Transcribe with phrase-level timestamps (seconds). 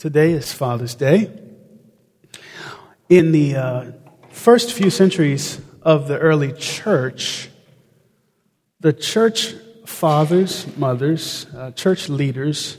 [0.00, 1.30] Today is Father's Day.
[3.10, 3.92] In the uh,
[4.30, 7.50] first few centuries of the early church,
[8.80, 12.78] the church fathers, mothers, uh, church leaders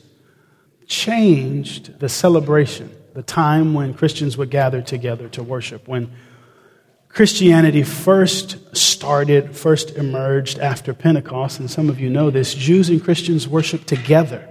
[0.87, 5.87] changed the celebration, the time when Christians would gather together to worship.
[5.87, 6.11] When
[7.07, 13.03] Christianity first started, first emerged after Pentecost, and some of you know this, Jews and
[13.03, 14.50] Christians worshiped together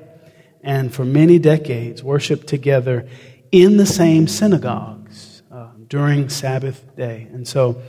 [0.63, 3.09] and for many decades worshiped together
[3.51, 7.27] in the same synagogues uh, during Sabbath day.
[7.33, 7.81] And so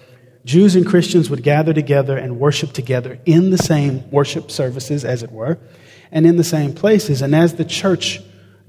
[0.43, 5.21] Jews and Christians would gather together and worship together in the same worship services, as
[5.21, 5.59] it were,
[6.11, 7.21] and in the same places.
[7.21, 8.19] And as the church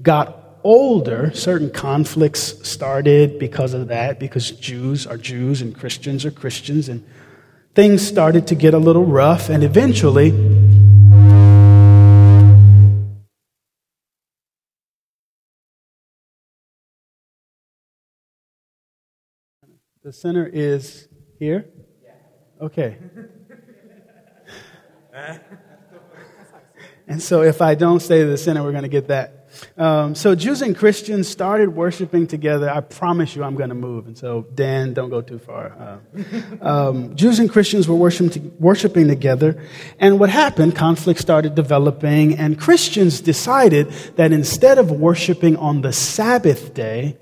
[0.01, 6.31] got older, certain conflicts started because of that, because Jews are Jews and Christians are
[6.31, 7.03] Christians, and
[7.73, 10.31] things started to get a little rough, and eventually,
[20.03, 21.07] The center is
[21.39, 21.65] here?
[22.59, 22.97] Okay.
[27.07, 29.47] and so if I don't stay the center, we're going to get that.
[29.77, 32.69] Um, so Jews and Christians started worshiping together.
[32.69, 34.07] I promise you I'm going to move.
[34.07, 35.71] And so, Dan, don't go too far.
[35.71, 35.99] Uh,
[36.61, 39.63] um, Jews and Christians were worshiping, worshiping together.
[39.99, 45.93] And what happened, conflict started developing, and Christians decided that instead of worshiping on the
[45.93, 47.17] Sabbath day,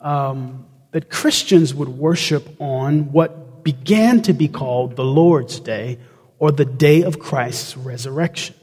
[0.00, 5.98] um, that Christians would worship on what began to be called the Lord's Day
[6.38, 8.54] or the day of Christ's resurrection.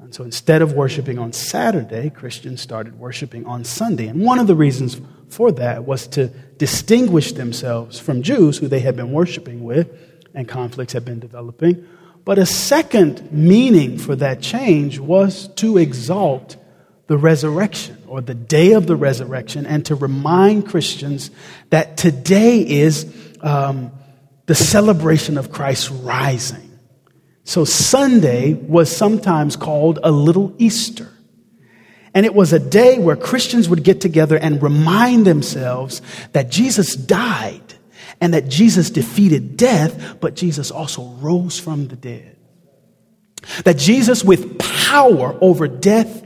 [0.00, 4.06] And so instead of worshiping on Saturday, Christians started worshiping on Sunday.
[4.06, 8.80] And one of the reasons for that was to distinguish themselves from Jews who they
[8.80, 9.90] had been worshiping with,
[10.34, 11.86] and conflicts had been developing.
[12.24, 16.56] But a second meaning for that change was to exalt
[17.06, 21.30] the resurrection or the day of the resurrection and to remind Christians
[21.70, 23.92] that today is um,
[24.46, 26.78] the celebration of Christ rising.
[27.44, 31.08] So Sunday was sometimes called a little Easter.
[32.14, 36.02] And it was a day where Christians would get together and remind themselves
[36.32, 37.74] that Jesus died
[38.20, 42.36] and that Jesus defeated death, but Jesus also rose from the dead.
[43.64, 46.24] That Jesus, with power over death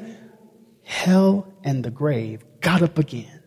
[0.85, 3.43] hell, and the grave, got up again.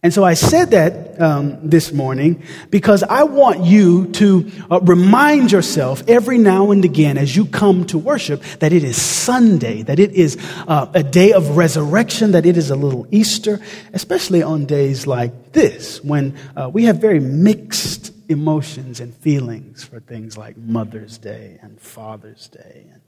[0.00, 5.50] And so I said that um, this morning because I want you to uh, remind
[5.50, 9.98] yourself every now and again as you come to worship that it is Sunday, that
[9.98, 10.36] it is
[10.68, 13.60] uh, a day of resurrection, that it is a little Easter,
[13.92, 19.98] especially on days like this when uh, we have very mixed emotions and feelings for
[19.98, 22.86] things like Mother's Day and Father's Day.
[22.92, 23.00] And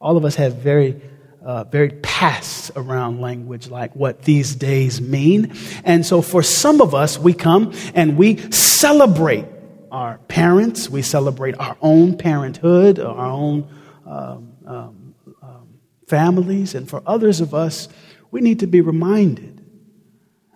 [0.00, 1.02] all of us have very
[1.42, 5.54] uh, very past around language like what these days mean.
[5.84, 9.46] And so for some of us, we come and we celebrate
[9.90, 13.68] our parents, we celebrate our own parenthood, our own
[14.06, 15.68] um, um, um,
[16.06, 16.74] families.
[16.74, 17.88] And for others of us,
[18.30, 19.64] we need to be reminded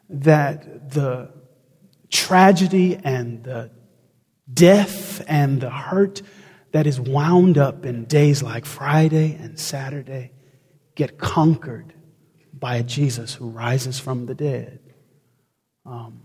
[0.09, 1.33] that the
[2.11, 3.71] tragedy and the
[4.53, 6.23] death and the hurt
[6.73, 10.34] that is wound up in days like Friday and Saturday
[10.95, 11.93] get conquered
[12.53, 14.81] by a Jesus who rises from the dead.
[15.85, 16.21] Um,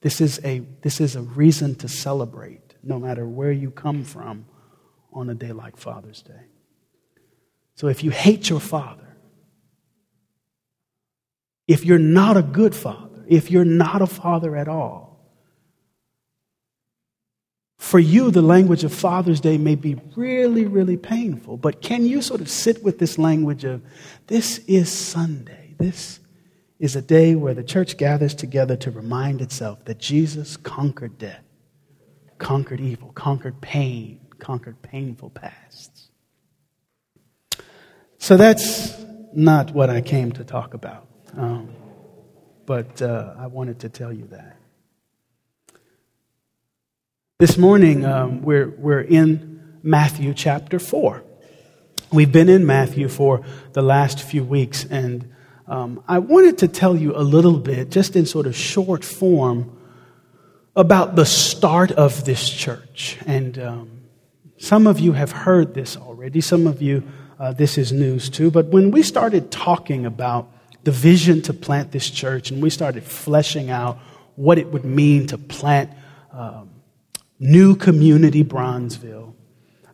[0.00, 4.46] this, is a, this is a reason to celebrate, no matter where you come from,
[5.12, 6.46] on a day like Father's Day.
[7.74, 9.16] So if you hate your father,
[11.66, 15.07] if you're not a good father, if you're not a father at all,
[17.78, 22.20] for you, the language of Father's Day may be really, really painful, but can you
[22.20, 23.80] sort of sit with this language of
[24.26, 25.74] this is Sunday?
[25.78, 26.18] This
[26.80, 31.44] is a day where the church gathers together to remind itself that Jesus conquered death,
[32.38, 36.10] conquered evil, conquered pain, conquered painful pasts.
[38.18, 38.92] So that's
[39.32, 41.06] not what I came to talk about,
[41.36, 41.70] um,
[42.66, 44.57] but uh, I wanted to tell you that.
[47.40, 51.22] This morning, um, we're, we're in Matthew chapter 4.
[52.12, 53.44] We've been in Matthew for
[53.74, 55.32] the last few weeks, and
[55.68, 59.78] um, I wanted to tell you a little bit, just in sort of short form,
[60.74, 63.18] about the start of this church.
[63.24, 64.00] And um,
[64.56, 67.04] some of you have heard this already, some of you,
[67.38, 68.50] uh, this is news too.
[68.50, 70.50] But when we started talking about
[70.82, 74.00] the vision to plant this church, and we started fleshing out
[74.34, 75.92] what it would mean to plant
[76.32, 76.70] um,
[77.38, 79.34] New Community Bronzeville.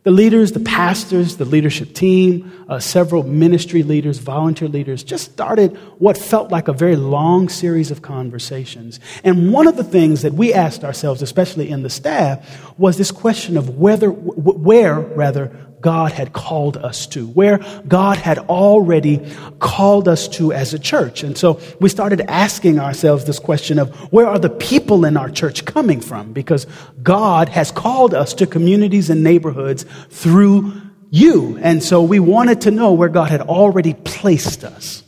[0.05, 5.75] The leaders, the pastors, the leadership team, uh, several ministry leaders, volunteer leaders just started
[5.97, 8.99] what felt like a very long series of conversations.
[9.23, 13.09] And one of the things that we asked ourselves, especially in the staff, was this
[13.09, 19.21] question of whether, where rather, God had called us to, where God had already
[19.59, 21.23] called us to as a church.
[21.23, 25.29] And so we started asking ourselves this question of where are the people in our
[25.29, 26.33] church coming from?
[26.33, 26.65] Because
[27.03, 30.73] God has called us to communities and neighborhoods through
[31.11, 31.57] you.
[31.61, 35.03] And so we wanted to know where God had already placed us.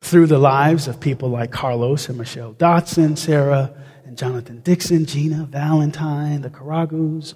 [0.00, 5.44] Through the lives of people like Carlos and Michelle Dotson, Sarah and Jonathan Dixon, Gina
[5.50, 7.34] Valentine, the Karagus,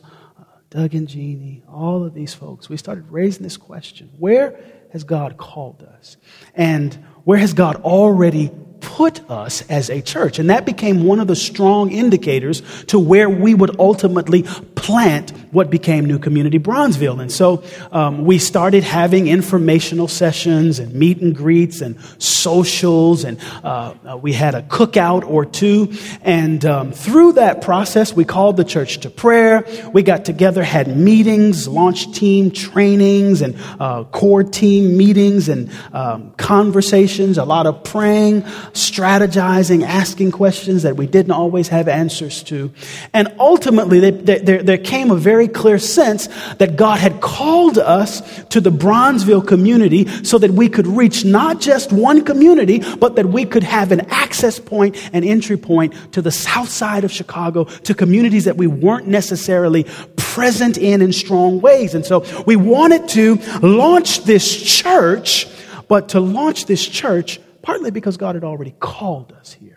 [0.70, 4.58] Doug and Jeannie, all of these folks, we started raising this question where
[4.92, 6.16] has God called us?
[6.54, 6.94] And
[7.24, 8.50] where has God already
[8.80, 10.38] put us as a church.
[10.38, 14.44] And that became one of the strong indicators to where we would ultimately
[14.74, 17.20] plant what became New Community Bronzeville.
[17.20, 17.62] And so
[17.92, 24.16] um, we started having informational sessions and meet and greets and socials, and uh, uh,
[24.16, 25.92] we had a cookout or two.
[26.22, 29.64] And um, through that process, we called the church to prayer.
[29.92, 36.32] We got together, had meetings, launch team trainings, and uh, core team meetings and um,
[36.36, 38.42] conversations, a lot of praying,
[38.72, 42.72] strategizing, asking questions that we didn't always have answers to.
[43.12, 48.61] And ultimately, there, there came a very clear sense that God had called us to
[48.61, 53.44] the Bronzeville community so that we could reach not just one community, but that we
[53.44, 57.94] could have an access point and entry point to the south side of Chicago, to
[57.94, 59.85] communities that we weren't necessarily
[60.17, 61.94] present in in strong ways.
[61.94, 65.46] And so we wanted to launch this church,
[65.88, 69.67] but to launch this church, partly because God had already called us here.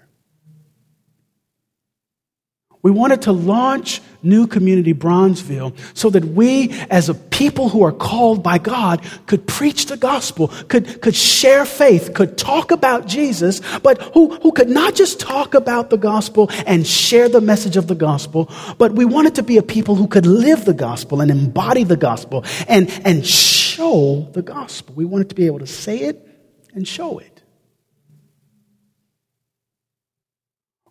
[2.84, 7.92] We wanted to launch New Community Bronzeville so that we, as a people who are
[7.92, 13.62] called by God, could preach the gospel, could, could share faith, could talk about Jesus,
[13.80, 17.88] but who, who could not just talk about the gospel and share the message of
[17.88, 18.50] the gospel,
[18.80, 21.98] but we wanted to be a people who could live the gospel and embody the
[21.98, 24.96] gospel and, and show the gospel.
[24.96, 26.28] We wanted to be able to say it
[26.74, 27.41] and show it.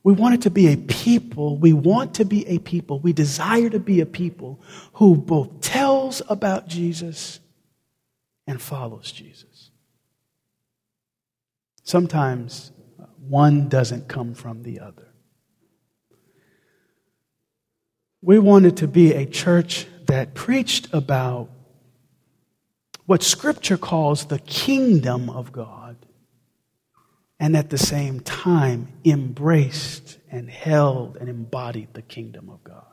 [0.03, 3.69] We want it to be a people, we want to be a people, we desire
[3.69, 4.61] to be a people
[4.95, 7.41] who both tells about Jesus
[8.47, 9.71] and follows Jesus.
[11.83, 15.09] Sometimes uh, one doesn't come from the other.
[18.23, 21.51] We wanted to be a church that preached about
[23.07, 25.80] what Scripture calls the kingdom of God
[27.41, 32.85] and at the same time embraced and held and embodied the kingdom of God.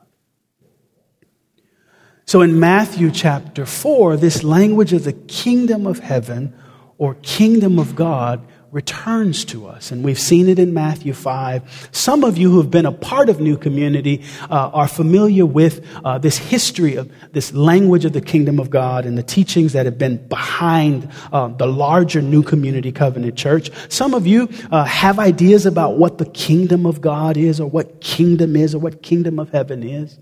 [2.24, 6.54] So in Matthew chapter 4, this language of the kingdom of heaven
[6.96, 9.90] or kingdom of God returns to us.
[9.90, 11.88] And we've seen it in Matthew 5.
[11.90, 15.86] Some of you who have been a part of New Community uh, are familiar with
[16.04, 19.86] uh, this history of this language of the kingdom of God and the teachings that
[19.86, 23.70] have been behind uh, the larger New Community Covenant Church.
[23.88, 28.02] Some of you uh, have ideas about what the kingdom of God is or what
[28.02, 30.18] kingdom is or what kingdom of heaven is.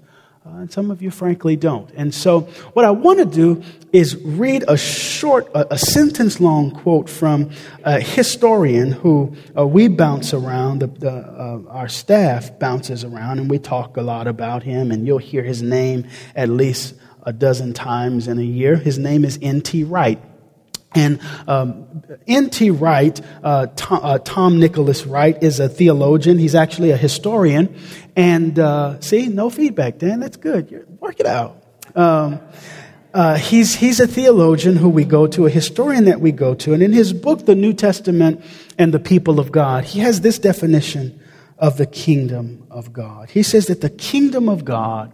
[0.46, 1.90] Uh, and some of you, frankly, don't.
[1.96, 3.62] And so, what I want to do
[3.92, 7.50] is read a short, a, a sentence long quote from
[7.82, 13.50] a historian who uh, we bounce around, the, the, uh, our staff bounces around, and
[13.50, 17.72] we talk a lot about him, and you'll hear his name at least a dozen
[17.72, 18.76] times in a year.
[18.76, 19.82] His name is N.T.
[19.84, 20.22] Wright.
[20.94, 22.70] And um, N.T.
[22.70, 26.38] Wright, uh, Tom, uh, Tom, Nicholas Wright, is a theologian.
[26.38, 27.76] He's actually a historian.
[28.14, 30.20] And uh, see, no feedback, Dan.
[30.20, 30.70] That's good.
[30.70, 31.62] You're, work it out.
[31.94, 32.40] Um,
[33.12, 36.74] uh, he's, he's a theologian who we go to, a historian that we go to.
[36.74, 38.44] And in his book, The New Testament
[38.78, 41.18] and the People of God, he has this definition
[41.58, 43.30] of the kingdom of God.
[43.30, 45.12] He says that the kingdom of God,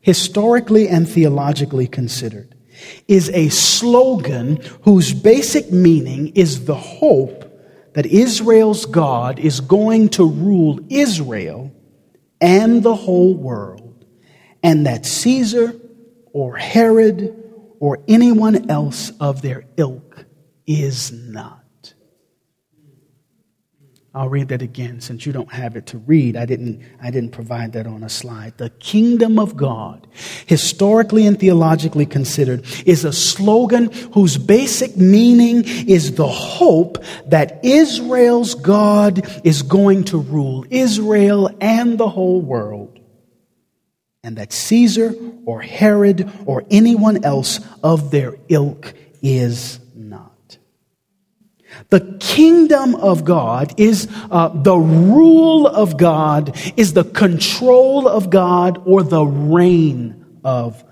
[0.00, 2.54] historically and theologically considered,
[3.06, 7.44] is a slogan whose basic meaning is the hope
[7.94, 11.72] that Israel's God is going to rule Israel
[12.40, 14.04] and the whole world,
[14.62, 15.74] and that Caesar
[16.32, 17.34] or Herod
[17.80, 20.26] or anyone else of their ilk
[20.66, 21.57] is not.
[24.14, 26.36] I'll read that again since you don't have it to read.
[26.36, 28.56] I didn't, I didn't provide that on a slide.
[28.56, 30.06] The kingdom of God,
[30.46, 38.54] historically and theologically considered, is a slogan whose basic meaning is the hope that Israel's
[38.54, 42.98] God is going to rule Israel and the whole world.
[44.24, 45.14] and that Caesar
[45.46, 49.80] or Herod or anyone else of their ilk is.
[51.90, 58.82] The kingdom of God is uh, the rule of God, is the control of God,
[58.84, 60.84] or the reign of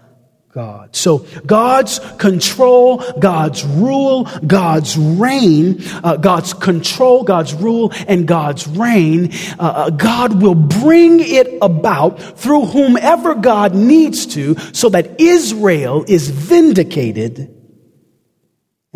[0.53, 0.97] God.
[0.97, 9.33] So God's control, God's rule, God's reign, uh, God's control, God's rule, and God's reign,
[9.59, 16.07] uh, uh, God will bring it about through whomever God needs to so that Israel
[16.09, 17.56] is vindicated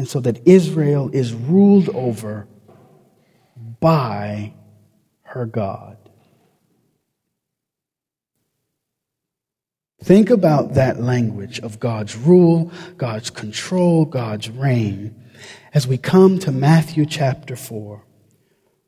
[0.00, 2.48] and so that Israel is ruled over
[3.80, 4.54] by
[5.20, 5.98] her God.
[10.02, 15.22] Think about that language of God's rule, God's control, God's reign
[15.74, 18.02] as we come to Matthew chapter 4,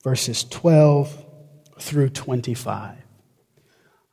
[0.02, 1.26] verses 12
[1.78, 3.01] through 25.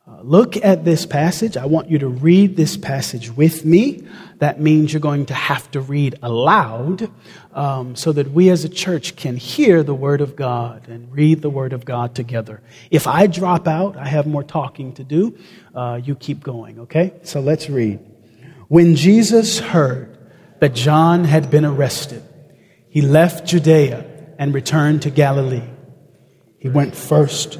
[0.10, 1.56] Uh, look at this passage.
[1.56, 4.08] I want you to read this passage with me.
[4.40, 7.12] That means you're going to have to read aloud
[7.54, 11.42] um, so that we as a church can hear the Word of God and read
[11.42, 12.62] the Word of God together.
[12.90, 15.38] If I drop out, I have more talking to do.
[15.76, 17.14] Uh, you keep going, okay?
[17.24, 18.00] So let's read.
[18.68, 20.18] When Jesus heard
[20.60, 22.24] that John had been arrested,
[22.90, 24.06] he left Judea
[24.40, 25.70] and returned to Galilee.
[26.58, 27.60] He went first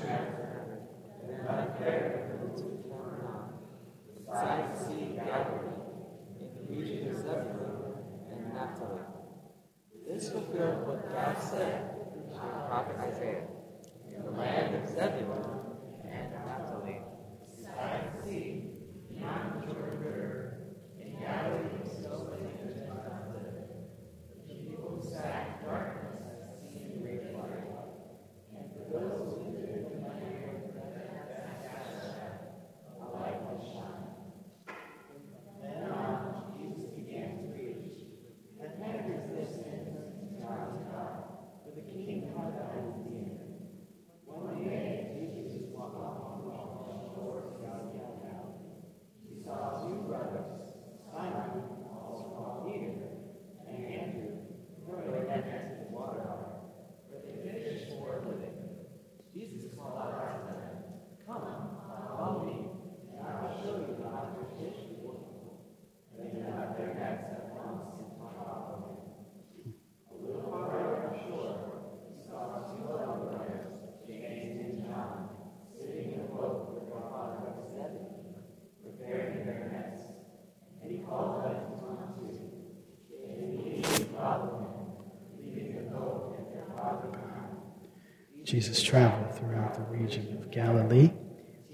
[88.50, 91.12] Jesus traveled throughout the region of Galilee,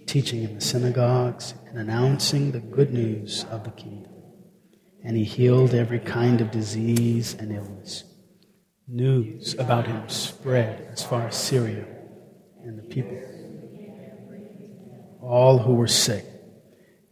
[0.07, 4.11] teaching in the synagogues and announcing the good news of the kingdom.
[5.01, 8.03] And he healed every kind of disease and illness.
[8.89, 11.85] News about him spread as far as Syria,
[12.65, 13.21] and the people,
[15.21, 16.25] all who were sick,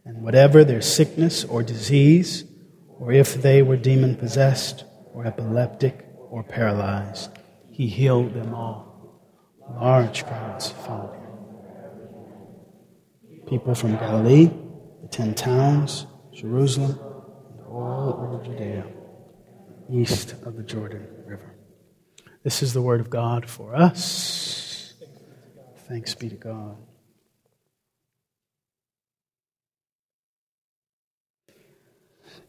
[0.04, 2.44] and whatever their sickness or disease,
[2.98, 7.30] or if they were demon possessed, or epileptic, or paralyzed,
[7.70, 8.93] he healed them all.
[9.70, 11.22] Large crowds followed him.
[13.46, 14.50] People from Galilee,
[15.02, 16.98] the ten towns, Jerusalem,
[17.50, 18.86] and all over Judea,
[19.90, 21.54] east of the Jordan River.
[22.42, 24.94] This is the word of God for us.
[25.88, 26.76] Thanks be to God.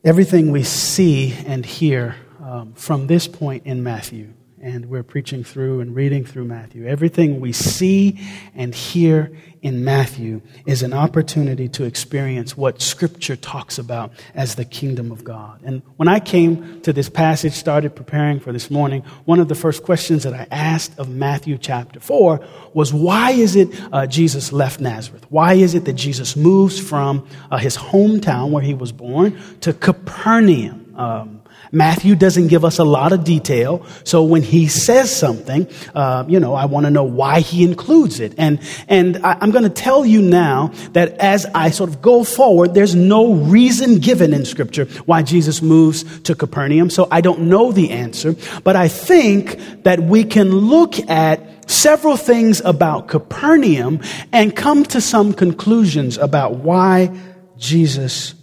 [0.04, 4.34] Everything we see and hear um, from this point in Matthew
[4.66, 6.88] and we're preaching through and reading through Matthew.
[6.88, 8.20] Everything we see
[8.56, 9.32] and hear
[9.62, 15.24] in Matthew is an opportunity to experience what Scripture talks about as the kingdom of
[15.24, 15.62] God.
[15.64, 19.56] And when I came to this passage, started preparing for this morning, one of the
[19.56, 22.44] first questions that I asked of Matthew chapter 4
[22.74, 25.28] was why is it uh, Jesus left Nazareth?
[25.30, 29.74] Why is it that Jesus moves from uh, his hometown where he was born to
[29.74, 30.96] Capernaum?
[30.96, 31.42] Um,
[31.72, 33.86] Matthew doesn't give us a lot of detail.
[34.04, 38.20] So when he says something, uh, you know, I want to know why he includes
[38.20, 38.34] it.
[38.38, 42.24] And, and I, I'm going to tell you now that as I sort of go
[42.24, 46.90] forward, there's no reason given in scripture why Jesus moves to Capernaum.
[46.90, 52.18] So I don't know the answer, but I think that we can look at several
[52.18, 57.12] things about Capernaum and come to some conclusions about why
[57.58, 58.36] Jesus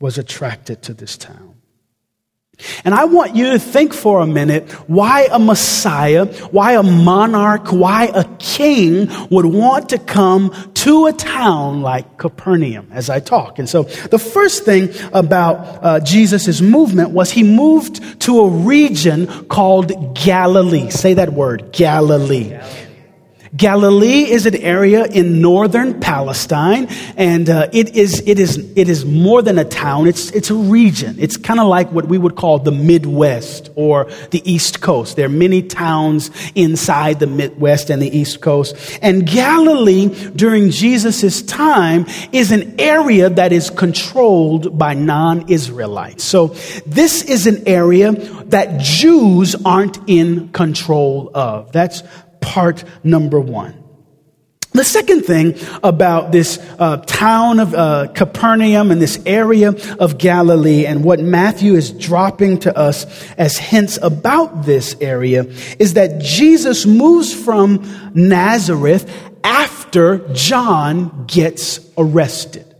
[0.00, 1.51] was attracted to this town.
[2.84, 7.72] And I want you to think for a minute why a Messiah, why a monarch,
[7.72, 13.58] why a king would want to come to a town like Capernaum as I talk.
[13.58, 19.26] And so the first thing about uh, Jesus' movement was he moved to a region
[19.48, 20.90] called Galilee.
[20.90, 22.50] Say that word, Galilee.
[22.50, 22.91] Galilee.
[23.54, 26.86] Galilee is an area in northern Palestine,
[27.18, 30.54] and uh, it, is, it, is, it is more than a town, it's, it's a
[30.54, 31.16] region.
[31.18, 35.16] It's kind of like what we would call the Midwest or the East Coast.
[35.16, 38.74] There are many towns inside the Midwest and the East Coast.
[39.02, 46.24] And Galilee during Jesus' time is an area that is controlled by non Israelites.
[46.24, 46.48] So
[46.86, 51.70] this is an area that Jews aren't in control of.
[51.72, 52.02] That's
[52.42, 53.82] part number one.
[54.74, 60.86] The second thing about this uh, town of uh, Capernaum and this area of Galilee
[60.86, 65.44] and what Matthew is dropping to us as hints about this area
[65.78, 67.84] is that Jesus moves from
[68.14, 69.10] Nazareth
[69.44, 72.71] after John gets arrested.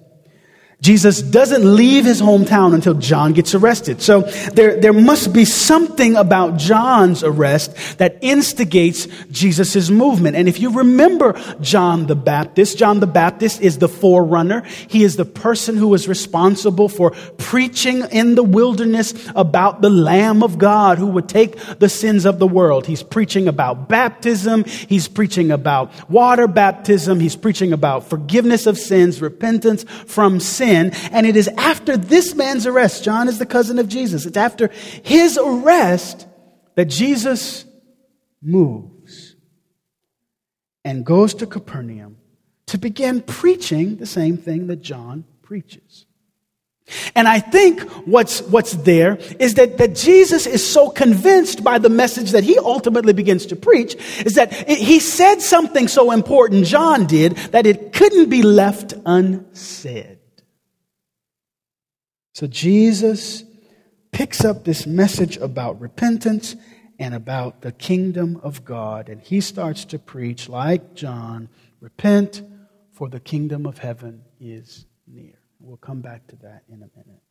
[0.82, 4.02] Jesus doesn't leave his hometown until John gets arrested.
[4.02, 4.22] So
[4.52, 10.34] there, there must be something about John's arrest that instigates Jesus' movement.
[10.34, 14.62] And if you remember John the Baptist, John the Baptist is the forerunner.
[14.88, 20.42] He is the person who was responsible for preaching in the wilderness about the Lamb
[20.42, 22.86] of God who would take the sins of the world.
[22.86, 24.64] He's preaching about baptism.
[24.64, 27.20] He's preaching about water baptism.
[27.20, 30.90] He's preaching about forgiveness of sins, repentance from sin sin.
[31.12, 34.68] And it is after this man's arrest, John is the cousin of Jesus, it's after
[35.02, 36.26] his arrest
[36.74, 37.64] that Jesus
[38.42, 39.36] moves
[40.84, 42.16] and goes to Capernaum
[42.66, 46.06] to begin preaching the same thing that John preaches.
[47.14, 51.88] And I think what's, what's there is that, that Jesus is so convinced by the
[51.88, 53.94] message that he ultimately begins to preach
[54.26, 58.94] is that it, he said something so important, John did, that it couldn't be left
[59.06, 60.18] unsaid.
[62.32, 63.44] So Jesus
[64.10, 66.56] picks up this message about repentance
[66.98, 71.48] and about the kingdom of God, and he starts to preach, like John,
[71.80, 72.42] repent,
[72.92, 75.38] for the kingdom of heaven is near.
[75.60, 77.22] We'll come back to that in a minute.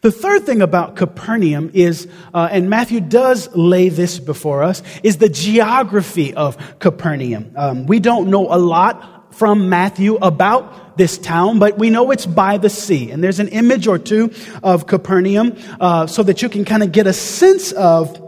[0.00, 5.18] The third thing about Capernaum is, uh, and Matthew does lay this before us, is
[5.18, 7.52] the geography of Capernaum.
[7.54, 12.26] Um, we don't know a lot from Matthew about this town, but we know it's
[12.26, 13.12] by the sea.
[13.12, 14.32] And there's an image or two
[14.64, 18.27] of Capernaum uh, so that you can kind of get a sense of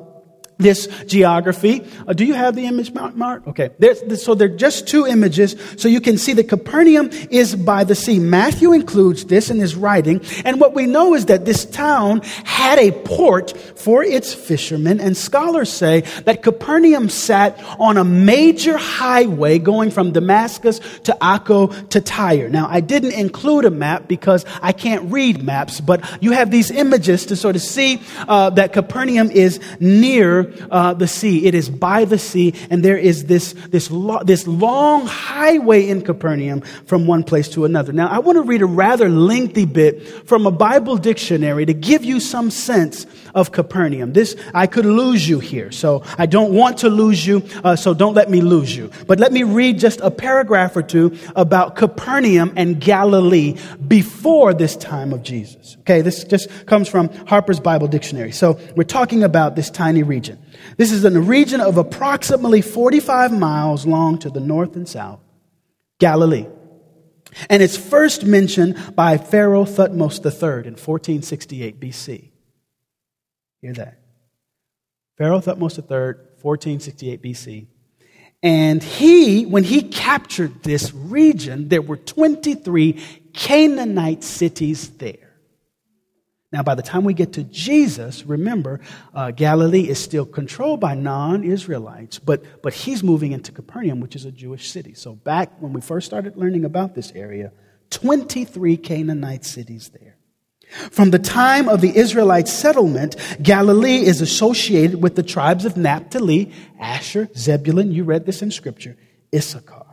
[0.60, 1.84] this geography.
[2.06, 3.46] Uh, do you have the image, Mark?
[3.46, 3.70] Okay.
[3.78, 7.84] There's, so there are just two images, so you can see that Capernaum is by
[7.84, 8.18] the sea.
[8.18, 12.78] Matthew includes this in his writing, and what we know is that this town had
[12.78, 19.58] a port for its fishermen, and scholars say that Capernaum sat on a major highway
[19.58, 22.48] going from Damascus to Akko to Tyre.
[22.48, 26.70] Now, I didn't include a map because I can't read maps, but you have these
[26.70, 31.46] images to sort of see uh, that Capernaum is near uh, the sea.
[31.46, 36.02] It is by the sea, and there is this, this, lo- this long highway in
[36.02, 37.92] Capernaum from one place to another.
[37.92, 42.04] Now, I want to read a rather lengthy bit from a Bible dictionary to give
[42.04, 44.12] you some sense of Capernaum.
[44.12, 47.94] This, I could lose you here, so I don't want to lose you, uh, so
[47.94, 48.90] don't let me lose you.
[49.06, 54.76] But let me read just a paragraph or two about Capernaum and Galilee before this
[54.76, 55.76] time of Jesus.
[55.80, 58.32] Okay, this just comes from Harper's Bible Dictionary.
[58.32, 60.38] So we're talking about this tiny region.
[60.76, 65.20] This is in a region of approximately 45 miles long to the north and south,
[65.98, 66.46] Galilee.
[67.48, 72.30] And it's first mentioned by Pharaoh Thutmose III in 1468 BC.
[73.60, 73.98] Hear that.
[75.16, 77.66] Pharaoh Thutmose III, 1468 BC.
[78.42, 83.00] And he, when he captured this region, there were 23
[83.34, 85.29] Canaanite cities there.
[86.52, 88.80] Now, by the time we get to Jesus, remember,
[89.14, 94.16] uh, Galilee is still controlled by non Israelites, but, but he's moving into Capernaum, which
[94.16, 94.94] is a Jewish city.
[94.94, 97.52] So, back when we first started learning about this area,
[97.90, 100.16] 23 Canaanite cities there.
[100.90, 106.52] From the time of the Israelite settlement, Galilee is associated with the tribes of Naphtali,
[106.78, 108.96] Asher, Zebulun, you read this in scripture,
[109.34, 109.86] Issachar.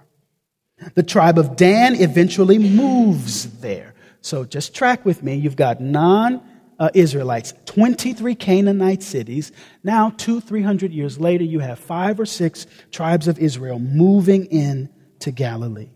[0.93, 3.96] The tribe of Dan eventually moves there.
[4.22, 5.36] So just track with me.
[5.36, 6.46] You've got non
[6.93, 9.51] Israelites, 23 Canaanite cities.
[9.83, 14.45] Now, two, three hundred years later, you have five or six tribes of Israel moving
[14.45, 15.89] in to Galilee.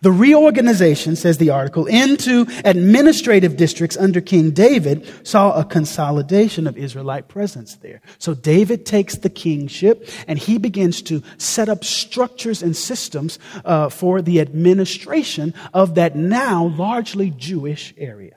[0.00, 6.76] The reorganization, says the article, into administrative districts under King David saw a consolidation of
[6.76, 8.00] Israelite presence there.
[8.18, 13.88] So David takes the kingship and he begins to set up structures and systems uh,
[13.88, 18.36] for the administration of that now largely Jewish area.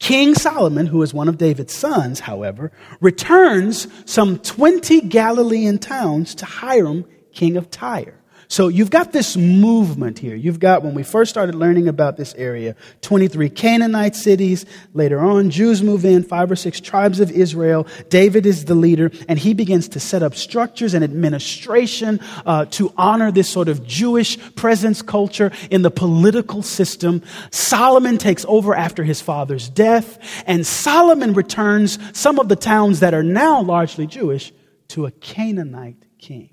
[0.00, 6.46] King Solomon, who is one of David's sons, however, returns some 20 Galilean towns to
[6.46, 8.19] Hiram, king of Tyre.
[8.50, 10.34] So you've got this movement here.
[10.34, 14.66] You've got, when we first started learning about this area, 23 Canaanite cities.
[14.92, 17.86] Later on, Jews move in, five or six tribes of Israel.
[18.08, 22.92] David is the leader, and he begins to set up structures and administration uh, to
[22.96, 27.22] honor this sort of Jewish presence culture in the political system.
[27.52, 33.14] Solomon takes over after his father's death, and Solomon returns some of the towns that
[33.14, 34.52] are now largely Jewish
[34.88, 36.50] to a Canaanite king.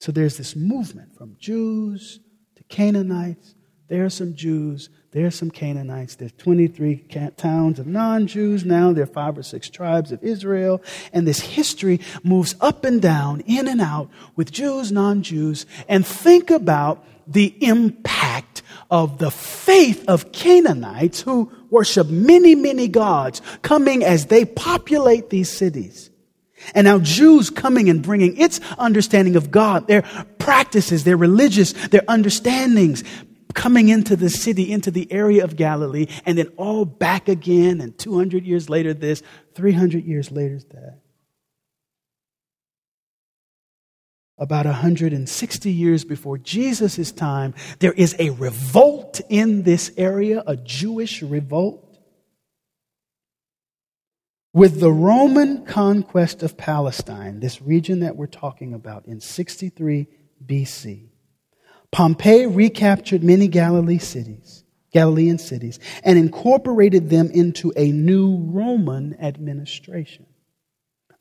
[0.00, 2.20] So there's this movement from Jews
[2.56, 3.54] to Canaanites.
[3.88, 6.14] There are some Jews, there are some Canaanites.
[6.14, 7.04] There's 23
[7.36, 8.92] towns of non Jews now.
[8.92, 10.82] There are five or six tribes of Israel.
[11.12, 15.66] And this history moves up and down, in and out, with Jews, non Jews.
[15.86, 23.42] And think about the impact of the faith of Canaanites who worship many, many gods
[23.62, 26.09] coming as they populate these cities.
[26.74, 30.02] And now Jews coming and bringing its understanding of God, their
[30.38, 33.04] practices, their religious, their understandings,
[33.54, 37.96] coming into the city, into the area of Galilee, and then all back again, and
[37.98, 39.22] 200 years later this,
[39.54, 41.00] 300 years later that.
[44.38, 51.22] About 160 years before Jesus' time, there is a revolt in this area, a Jewish
[51.22, 51.89] revolt.
[54.52, 60.08] With the Roman conquest of Palestine, this region that we're talking about in 63
[60.44, 61.06] BC,
[61.92, 70.26] Pompey recaptured many Galilee cities, Galilean cities, and incorporated them into a new Roman administration.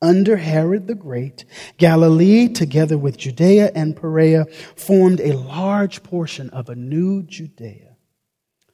[0.02, 1.46] Under Herod the Great,
[1.78, 7.89] Galilee, together with Judea and Perea, formed a large portion of a new Judea.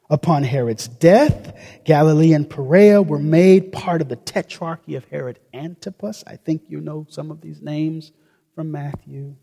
[0.10, 6.24] Upon Herod's death, Galilee and Perea were made part of the tetrarchy of Herod Antipas.
[6.28, 8.12] I think you know some of these names
[8.54, 9.36] from Matthew.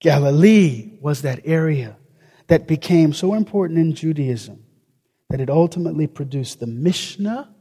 [0.00, 1.96] Galilee was that area
[2.46, 4.64] that became so important in Judaism
[5.28, 7.54] that it ultimately produced the Mishnah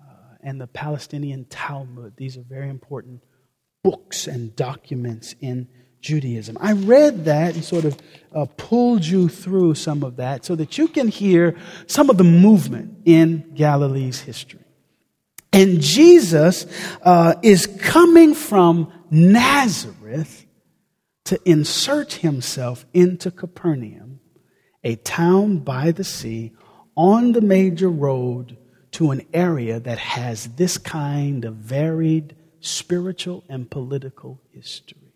[0.00, 0.04] uh,
[0.42, 2.14] and the Palestinian Talmud.
[2.16, 3.24] These are very important
[3.82, 5.68] books and documents in
[6.00, 6.56] Judaism.
[6.60, 7.96] I read that and sort of
[8.34, 11.56] uh, pulled you through some of that so that you can hear
[11.86, 14.60] some of the movement in Galilee's history.
[15.52, 16.66] And Jesus
[17.02, 20.46] uh, is coming from Nazareth
[21.24, 24.20] to insert himself into Capernaum,
[24.84, 26.52] a town by the sea
[26.96, 28.56] on the major road
[28.92, 35.07] to an area that has this kind of varied spiritual and political history.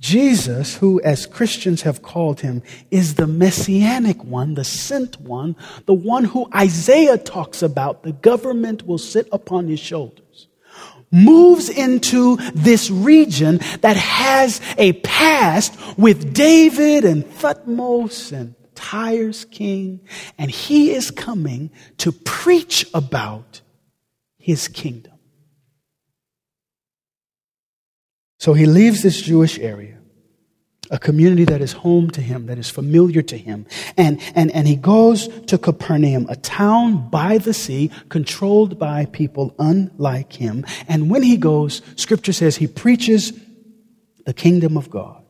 [0.00, 5.56] Jesus, who as Christians have called him, is the messianic one, the sent one,
[5.86, 10.46] the one who Isaiah talks about, the government will sit upon his shoulders,
[11.10, 20.00] moves into this region that has a past with David and Thutmose and Tyre's king,
[20.38, 23.62] and he is coming to preach about
[24.38, 25.17] his kingdom.
[28.38, 29.98] So he leaves this Jewish area,
[30.90, 34.66] a community that is home to him, that is familiar to him, and, and, and
[34.66, 40.64] he goes to Capernaum, a town by the sea, controlled by people unlike him.
[40.86, 43.32] And when he goes, scripture says he preaches
[44.24, 45.24] the kingdom of God.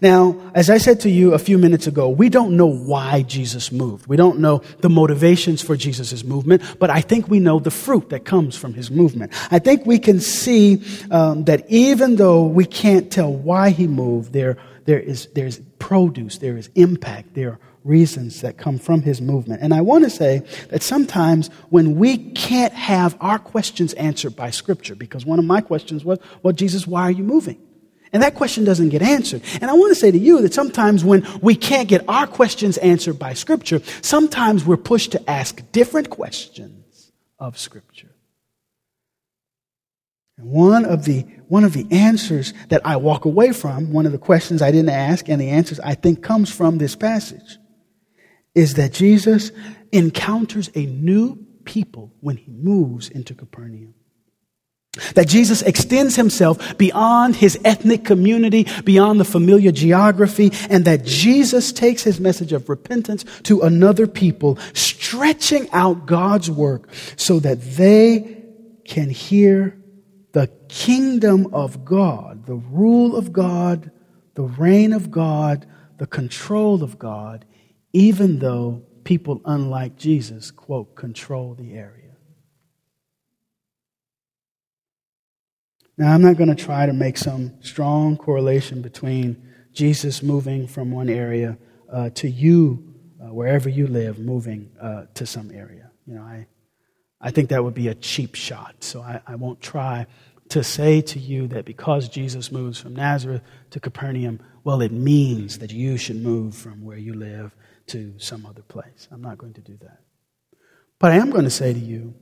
[0.00, 3.70] Now, as I said to you a few minutes ago, we don't know why Jesus
[3.70, 4.06] moved.
[4.06, 8.10] We don't know the motivations for Jesus' movement, but I think we know the fruit
[8.10, 9.32] that comes from his movement.
[9.50, 14.32] I think we can see um, that even though we can't tell why he moved,
[14.32, 19.20] there, there is there's produce, there is impact, there are reasons that come from his
[19.20, 19.62] movement.
[19.62, 24.50] And I want to say that sometimes when we can't have our questions answered by
[24.50, 27.60] Scripture, because one of my questions was, well, Jesus, why are you moving?
[28.16, 29.42] And that question doesn't get answered.
[29.60, 32.78] And I want to say to you that sometimes when we can't get our questions
[32.78, 38.14] answered by Scripture, sometimes we're pushed to ask different questions of Scripture.
[40.38, 44.12] And one of the, one of the answers that I walk away from, one of
[44.12, 47.58] the questions I didn't ask, and the answers I think comes from this passage,
[48.54, 49.52] is that Jesus
[49.92, 53.92] encounters a new people when he moves into Capernaum.
[55.14, 61.72] That Jesus extends himself beyond his ethnic community, beyond the familiar geography, and that Jesus
[61.72, 68.44] takes his message of repentance to another people, stretching out God's work so that they
[68.84, 69.76] can hear
[70.32, 73.90] the kingdom of God, the rule of God,
[74.34, 75.66] the reign of God,
[75.98, 77.44] the control of God,
[77.92, 82.05] even though people unlike Jesus, quote, control the area.
[85.98, 90.90] Now, I'm not going to try to make some strong correlation between Jesus moving from
[90.90, 91.56] one area
[91.90, 95.90] uh, to you, uh, wherever you live, moving uh, to some area.
[96.06, 96.46] You know, I,
[97.20, 98.84] I think that would be a cheap shot.
[98.84, 100.06] So I, I won't try
[100.50, 105.58] to say to you that because Jesus moves from Nazareth to Capernaum, well, it means
[105.58, 107.54] that you should move from where you live
[107.86, 109.08] to some other place.
[109.10, 110.00] I'm not going to do that.
[110.98, 112.14] But I am going to say to you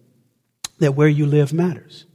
[0.79, 2.07] that where you live matters.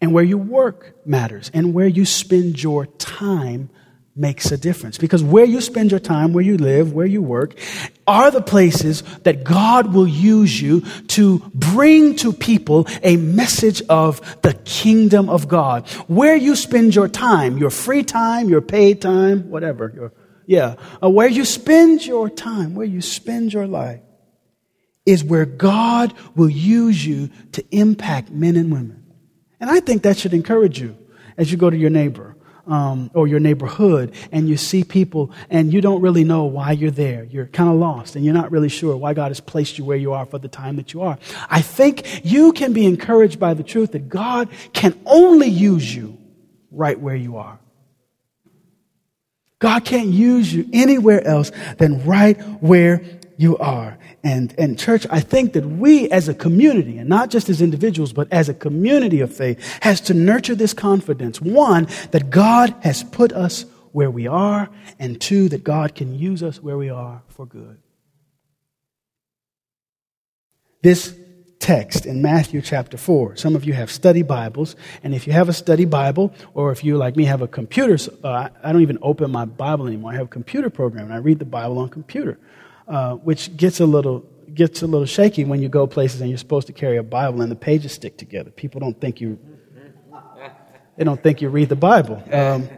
[0.00, 1.50] And where you work matters.
[1.54, 3.70] And where you spend your time
[4.16, 4.96] makes a difference.
[4.96, 7.58] Because where you spend your time, where you live, where you work,
[8.06, 14.40] are the places that God will use you to bring to people a message of
[14.42, 15.88] the kingdom of God.
[16.08, 20.12] Where you spend your time, your free time, your paid time, whatever, your,
[20.46, 24.00] yeah, uh, where you spend your time, where you spend your life,
[25.04, 29.05] is where God will use you to impact men and women.
[29.60, 30.96] And I think that should encourage you
[31.36, 32.34] as you go to your neighbor.
[32.68, 36.90] Um, or your neighborhood and you see people and you don't really know why you're
[36.90, 37.22] there.
[37.22, 39.96] You're kind of lost and you're not really sure why God has placed you where
[39.96, 41.16] you are for the time that you are.
[41.48, 46.18] I think you can be encouraged by the truth that God can only use you
[46.72, 47.60] right where you are.
[49.58, 53.02] God can't use you anywhere else than right where
[53.36, 53.98] you are.
[54.22, 58.12] And, and church, I think that we as a community, and not just as individuals,
[58.12, 61.40] but as a community of faith, has to nurture this confidence.
[61.40, 64.68] One, that God has put us where we are,
[64.98, 67.78] and two, that God can use us where we are for good.
[70.82, 71.16] This
[71.58, 73.36] text in Matthew chapter 4.
[73.36, 76.84] Some of you have study Bibles, and if you have a study Bible, or if
[76.84, 80.12] you, like me, have a computer, uh, I don't even open my Bible anymore.
[80.12, 82.38] I have a computer program, and I read the Bible on computer.
[82.88, 86.38] Uh, which gets a little gets a little shaky when you go places and you're
[86.38, 88.50] supposed to carry a Bible and the pages stick together.
[88.50, 89.38] People don't think you
[90.96, 92.22] they don't think you read the Bible.
[92.32, 92.68] Um,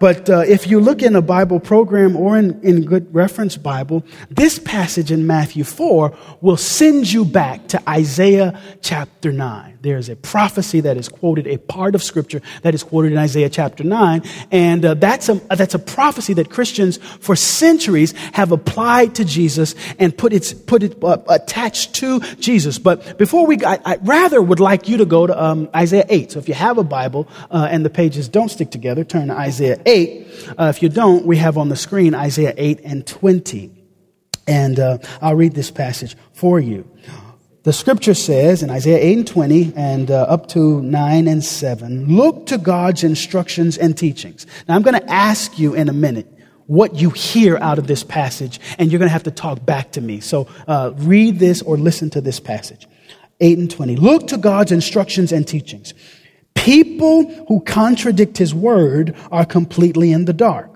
[0.00, 4.02] but uh, if you look in a Bible program or in, in good reference Bible,
[4.30, 9.79] this passage in Matthew 4 will send you back to Isaiah chapter 9.
[9.80, 13.48] There's a prophecy that is quoted, a part of scripture that is quoted in Isaiah
[13.48, 14.22] chapter 9.
[14.50, 19.74] And uh, that's, a, that's a prophecy that Christians for centuries have applied to Jesus
[19.98, 22.78] and put, its, put it uh, attached to Jesus.
[22.78, 26.32] But before we, I, I rather would like you to go to um, Isaiah 8.
[26.32, 29.34] So if you have a Bible uh, and the pages don't stick together, turn to
[29.34, 29.90] Isaiah 8.
[29.90, 30.54] 8.
[30.58, 33.72] Uh, if you don't, we have on the screen Isaiah 8 and 20.
[34.46, 36.88] And uh, I'll read this passage for you.
[37.62, 42.06] The scripture says in Isaiah 8 and 20 and uh, up to 9 and 7,
[42.08, 44.46] look to God's instructions and teachings.
[44.66, 46.26] Now I'm going to ask you in a minute
[46.64, 49.92] what you hear out of this passage, and you're going to have to talk back
[49.92, 50.20] to me.
[50.20, 52.86] So uh, read this or listen to this passage.
[53.40, 53.96] 8 and 20.
[53.96, 55.92] Look to God's instructions and teachings.
[56.54, 60.70] People who contradict his word are completely in the dark.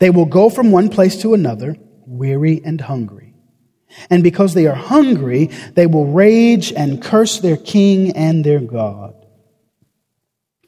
[0.00, 3.25] They will go from one place to another, weary and hungry.
[4.10, 9.14] And because they are hungry, they will rage and curse their king and their God.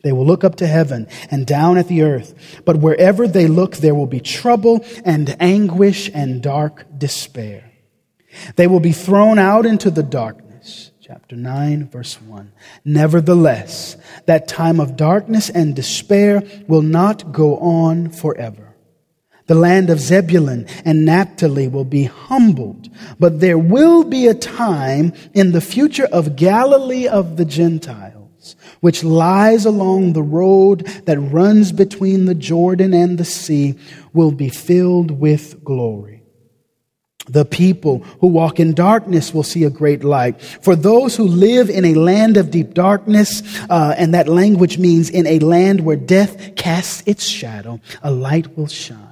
[0.05, 3.77] They will look up to heaven and down at the earth, but wherever they look,
[3.77, 7.73] there will be trouble and anguish and dark despair.
[8.57, 12.53] They will be thrown out into the darkness chapter 9, verse 1.
[12.85, 18.68] Nevertheless, that time of darkness and despair will not go on forever.
[19.49, 25.15] The land of Zebulun and Naphtali will be humbled, but there will be a time
[25.33, 31.73] in the future of Galilee of the Gentiles, which lies along the road that runs
[31.73, 33.79] between the Jordan and the sea,
[34.13, 36.23] will be filled with glory.
[37.27, 40.41] The people who walk in darkness will see a great light.
[40.43, 45.09] For those who live in a land of deep darkness, uh, and that language means
[45.09, 49.08] in a land where death casts its shadow, a light will shine.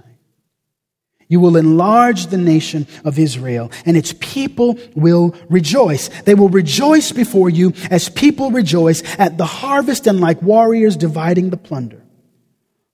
[1.29, 6.09] You will enlarge the nation of Israel, and its people will rejoice.
[6.23, 11.51] They will rejoice before you as people rejoice at the harvest and like warriors dividing
[11.51, 12.03] the plunder.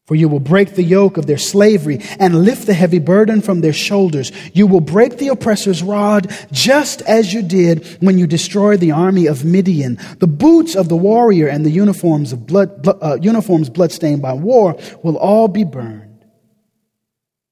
[0.06, 3.60] For you will break the yoke of their slavery and lift the heavy burden from
[3.60, 4.32] their shoulders.
[4.52, 9.26] You will break the oppressor's rod just as you did when you destroyed the army
[9.26, 9.98] of Midian.
[10.18, 14.76] The boots of the warrior and the uniforms of blood, uh, uniforms bloodstained by war
[15.02, 16.11] will all be burned.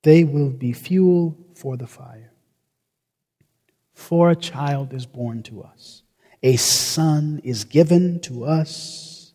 [0.02, 2.32] They will be fuel for the fire.
[3.92, 6.02] For a child is born to us.
[6.42, 9.34] A son is given to us.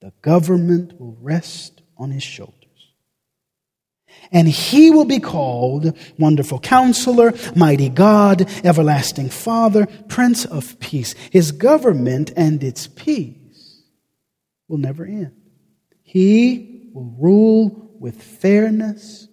[0.00, 2.54] The government will rest on his shoulders.
[4.30, 11.14] And he will be called Wonderful Counselor, Mighty God, Everlasting Father, Prince of Peace.
[11.30, 13.82] His government and its peace
[14.68, 15.32] will never end.
[16.02, 19.28] He will rule with fairness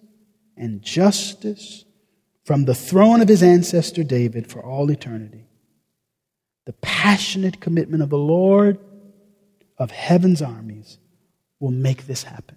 [0.56, 1.84] and justice
[2.44, 5.46] from the throne of his ancestor David for all eternity.
[6.66, 8.78] The passionate commitment of the Lord
[9.78, 10.98] of heaven's armies
[11.60, 12.56] will make this happen.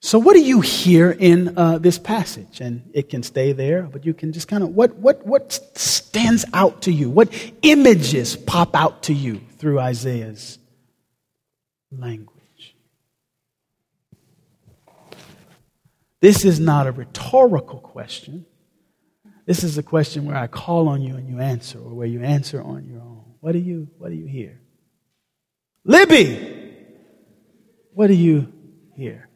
[0.00, 2.60] So, what do you hear in uh, this passage?
[2.60, 6.44] And it can stay there, but you can just kind of, what, what, what stands
[6.52, 7.10] out to you?
[7.10, 10.58] What images pop out to you through Isaiah's
[11.90, 12.37] language?
[16.20, 18.44] This is not a rhetorical question.
[19.46, 22.22] This is a question where I call on you and you answer, or where you
[22.22, 23.24] answer on your own.
[23.40, 24.60] What do you, what do you hear?
[25.84, 26.74] Libby,
[27.94, 28.52] what do you
[28.94, 29.28] hear?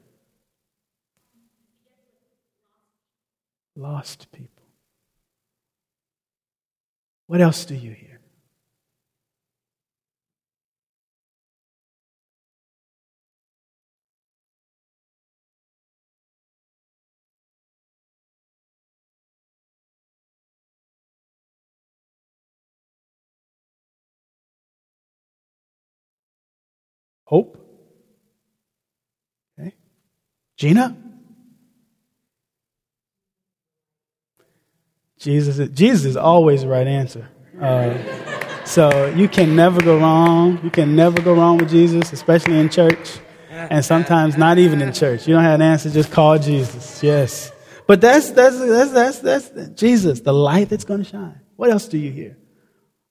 [3.75, 4.49] Lost people.
[7.27, 8.12] What else do you hear?
[27.33, 27.57] Hope?
[29.59, 29.75] Okay.
[30.59, 30.95] Gina?
[35.19, 37.27] Jesus is, Jesus is always the right answer.
[37.59, 37.97] Uh,
[38.67, 40.61] so you can never go wrong.
[40.63, 43.19] You can never go wrong with Jesus, especially in church.
[43.51, 45.27] And sometimes not even in church.
[45.27, 47.03] You don't have an answer, just call Jesus.
[47.03, 47.51] Yes.
[47.87, 51.41] But that's, that's, that's, that's, that's Jesus, the light that's going to shine.
[51.57, 52.37] What else do you hear?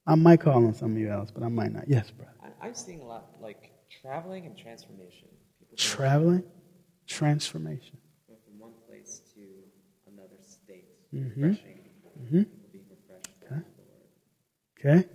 [0.05, 1.85] I might call on some of you else, but I might not.
[1.87, 2.31] Yes, brother.
[2.61, 3.70] I'm seeing a lot like
[4.01, 5.27] Traveling and transformation.
[5.77, 6.43] Traveling,
[7.07, 7.97] transformation.
[8.27, 9.41] from one place to
[10.11, 10.85] another state.
[11.13, 11.43] Mm-hmm.
[11.45, 12.41] Mm-hmm.
[12.71, 14.89] Being refreshed okay.
[14.89, 15.09] okay.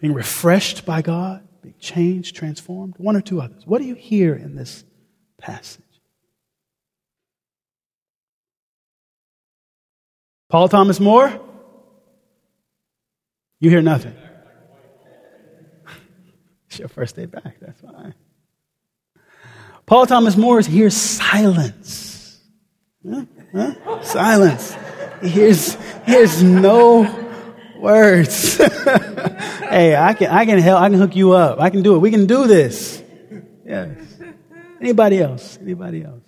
[0.00, 2.94] Being refreshed by God, being changed, transformed.
[2.96, 3.64] One or two others.
[3.66, 4.84] What do you hear in this
[5.36, 5.84] passage?
[10.48, 11.40] Paul Thomas Moore?
[13.60, 14.16] You hear nothing.
[16.78, 17.56] Your first day back.
[17.60, 18.14] That's fine.
[19.86, 22.40] Paul Thomas Moore hears silence.
[23.08, 23.24] Huh?
[23.52, 24.02] Huh?
[24.02, 24.76] Silence.
[25.22, 27.02] He hears, hears no
[27.78, 28.56] words.
[28.58, 30.82] hey, I can, I can help.
[30.82, 31.60] I can hook you up.
[31.60, 31.98] I can do it.
[32.00, 33.02] We can do this.
[33.64, 33.98] Yes.
[34.80, 35.58] Anybody else?
[35.60, 36.27] Anybody else?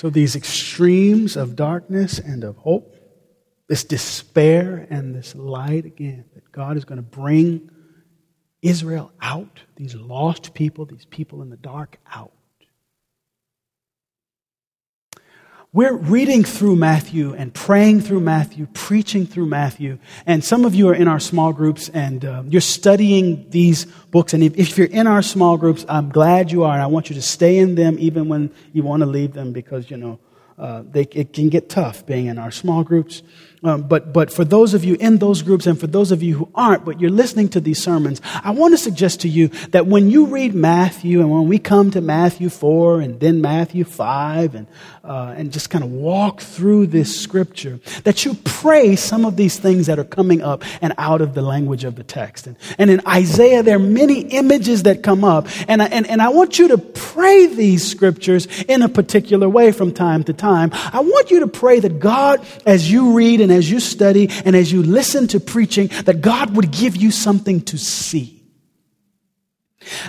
[0.00, 2.96] So these extremes of darkness and of hope,
[3.68, 7.68] this despair and this light again, that God is going to bring
[8.62, 12.32] Israel out, these lost people, these people in the dark out.
[15.72, 20.00] We're reading through Matthew and praying through Matthew, preaching through Matthew.
[20.26, 24.34] And some of you are in our small groups and uh, you're studying these books.
[24.34, 26.72] And if, if, you're in our small groups, I'm glad you are.
[26.72, 29.52] And I want you to stay in them even when you want to leave them
[29.52, 30.18] because, you know,
[30.58, 33.22] uh, they, it can get tough being in our small groups.
[33.62, 36.34] Um, but, but for those of you in those groups and for those of you
[36.34, 39.86] who aren't, but you're listening to these sermons, I want to suggest to you that
[39.86, 44.54] when you read Matthew and when we come to Matthew 4 and then Matthew 5
[44.54, 44.66] and,
[45.04, 49.58] uh, and just kind of walk through this scripture, that you pray some of these
[49.58, 52.46] things that are coming up and out of the language of the text.
[52.46, 55.48] And, and in Isaiah, there are many images that come up.
[55.68, 59.72] And I, and, and I want you to pray these scriptures in a particular way
[59.72, 60.70] from time to time.
[60.72, 64.54] I want you to pray that God, as you read and as you study and
[64.54, 68.36] as you listen to preaching, that God would give you something to see.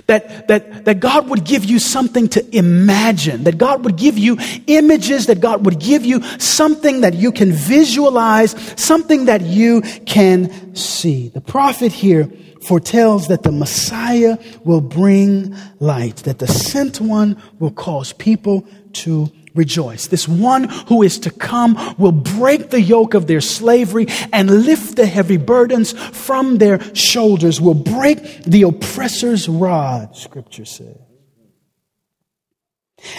[0.08, 4.38] That, that, that God would give you something to imagine, that God would give you
[4.68, 10.76] images, that God would give you something that you can visualize, something that you can
[10.76, 11.30] see.
[11.30, 12.30] The prophet here
[12.62, 19.32] foretells that the Messiah will bring light, that the sent one will cause people to
[19.54, 20.08] rejoice.
[20.08, 24.96] This one who is to come will break the yoke of their slavery and lift
[24.96, 31.11] the heavy burdens from their shoulders, will break the oppressor's rod, scripture says.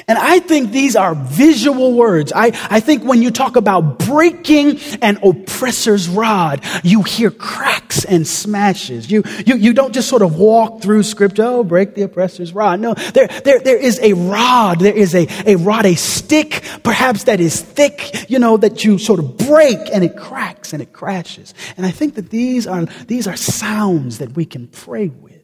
[0.07, 2.33] And I think these are visual words.
[2.35, 8.27] I, I think when you talk about breaking an oppressor's rod, you hear cracks and
[8.27, 9.11] smashes.
[9.11, 12.81] You, you, you don't just sort of walk through scripture, oh, break the oppressor's rod.
[12.81, 14.81] No, there, there, there is a rod.
[14.81, 18.99] There is a, a rod, a stick, perhaps that is thick, you know, that you
[18.99, 21.55] sort of break and it cracks and it crashes.
[21.77, 25.43] And I think that these are, these are sounds that we can pray with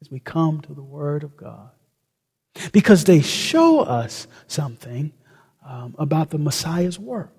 [0.00, 1.71] as we come to the Word of God
[2.72, 5.12] because they show us something
[5.66, 7.32] um, about the Messiah's work.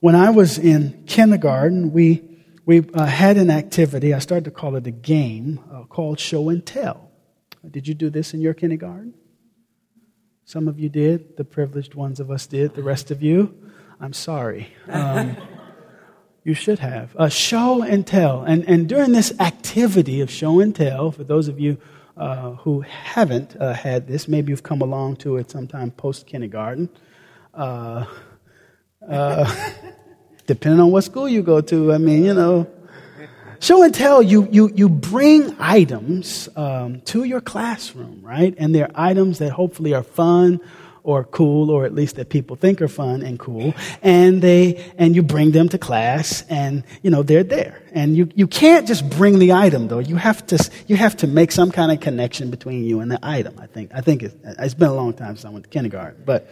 [0.00, 2.22] When I was in kindergarten, we,
[2.66, 6.50] we uh, had an activity, I started to call it a game, uh, called Show
[6.50, 7.10] and Tell.
[7.68, 9.14] Did you do this in your kindergarten?
[10.44, 11.38] Some of you did.
[11.38, 12.74] The privileged ones of us did.
[12.74, 13.54] The rest of you,
[13.98, 14.68] I'm sorry.
[14.88, 15.38] Um,
[16.44, 17.16] you should have.
[17.16, 18.42] Uh, show and tell.
[18.42, 21.78] And, and during this activity of show and tell, for those of you
[22.16, 26.88] uh, who haven't uh, had this, maybe you've come along to it sometime post kindergarten.
[27.52, 28.04] Uh,
[29.08, 29.70] uh
[30.46, 32.70] depending on what school you go to, I mean, you know.
[33.60, 38.54] Show and tell, you, you, you bring items um, to your classroom, right?
[38.58, 40.60] And they're items that hopefully are fun
[41.04, 45.14] or cool, or at least that people think are fun and cool, and they and
[45.14, 47.82] you bring them to class, and you know they're there.
[47.92, 50.00] And you, you can't just bring the item though.
[50.00, 53.18] You have to you have to make some kind of connection between you and the
[53.22, 53.54] item.
[53.60, 56.22] I think I think it's, it's been a long time since I went to kindergarten,
[56.24, 56.50] but.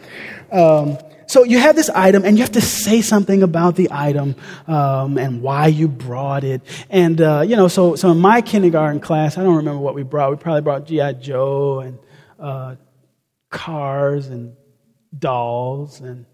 [0.51, 4.35] Um, so you have this item, and you have to say something about the item
[4.67, 6.61] um, and why you brought it.
[6.89, 10.03] And uh, you know, so so in my kindergarten class, I don't remember what we
[10.03, 10.31] brought.
[10.31, 11.97] We probably brought GI Joe and
[12.39, 12.75] uh,
[13.53, 14.55] cars and
[15.17, 16.25] dolls and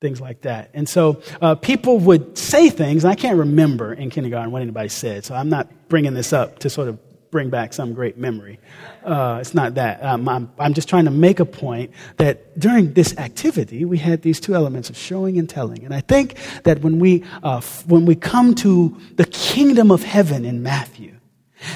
[0.00, 0.70] things like that.
[0.74, 4.90] And so uh, people would say things, and I can't remember in kindergarten what anybody
[4.90, 6.98] said, so I'm not bringing this up to sort of
[7.30, 8.58] bring back some great memory.
[9.04, 10.02] Uh, it's not that.
[10.02, 14.22] Um, I'm, I'm just trying to make a point that during this activity, we had
[14.22, 15.84] these two elements of showing and telling.
[15.84, 20.02] And I think that when we, uh, f- when we come to the kingdom of
[20.02, 21.16] heaven in Matthew,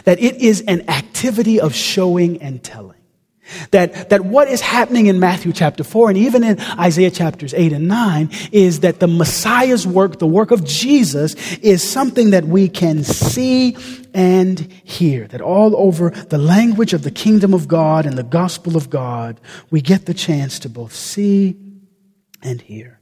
[0.04, 3.01] that it is an activity of showing and telling.
[3.70, 7.72] That, that what is happening in Matthew chapter 4 and even in Isaiah chapters 8
[7.72, 12.68] and 9 is that the Messiah's work, the work of Jesus, is something that we
[12.68, 13.76] can see
[14.14, 15.26] and hear.
[15.26, 19.40] That all over the language of the kingdom of God and the gospel of God,
[19.70, 21.56] we get the chance to both see
[22.42, 23.01] and hear.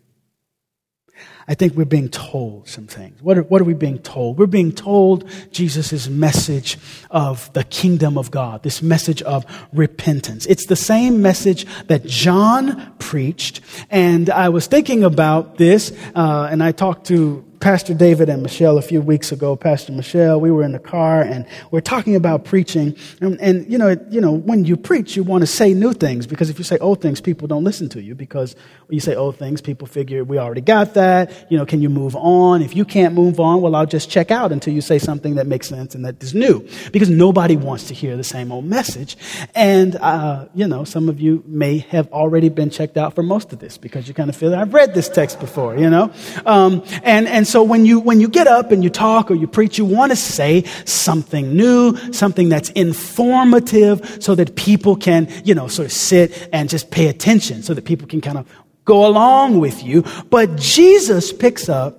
[1.50, 3.20] I think we're being told some things.
[3.20, 4.38] What are, what are we being told?
[4.38, 6.78] We're being told Jesus' message
[7.10, 10.46] of the kingdom of God, this message of repentance.
[10.46, 13.62] It's the same message that John preached.
[13.90, 18.78] And I was thinking about this, uh, and I talked to Pastor David and Michelle
[18.78, 22.46] a few weeks ago, Pastor Michelle, we were in the car and we're talking about
[22.46, 22.96] preaching.
[23.20, 26.26] And, and, you know, you know, when you preach, you want to say new things
[26.26, 28.56] because if you say old things, people don't listen to you because
[28.86, 31.50] when you say old things, people figure we already got that.
[31.50, 32.62] You know, can you move on?
[32.62, 35.46] If you can't move on, well, I'll just check out until you say something that
[35.46, 39.18] makes sense and that is new because nobody wants to hear the same old message.
[39.54, 43.52] And, uh, you know, some of you may have already been checked out for most
[43.52, 46.10] of this because you kind of feel, I've read this text before, you know?
[46.46, 49.46] Um, and, and so when you, when you get up and you talk or you
[49.46, 55.54] preach, you want to say something new, something that's informative so that people can, you
[55.54, 58.48] know, sort of sit and just pay attention so that people can kind of
[58.84, 60.04] go along with you.
[60.30, 61.98] But Jesus picks up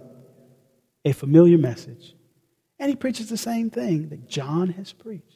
[1.05, 2.15] a familiar message
[2.79, 5.30] and he preaches the same thing that John has preached.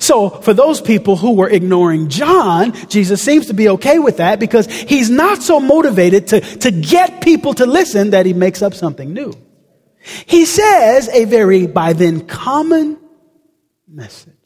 [0.00, 4.40] So, for those people who were ignoring John, Jesus seems to be okay with that
[4.40, 8.74] because he's not so motivated to, to get people to listen that he makes up
[8.74, 9.32] something new.
[10.26, 12.98] He says a very, by then, common
[13.86, 14.37] message.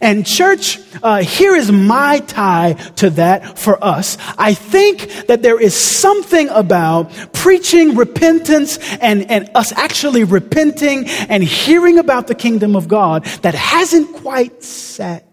[0.00, 4.18] And church, uh, here is my tie to that for us.
[4.36, 11.42] I think that there is something about preaching repentance and, and us actually repenting and
[11.42, 15.26] hearing about the kingdom of God that hasn't quite sat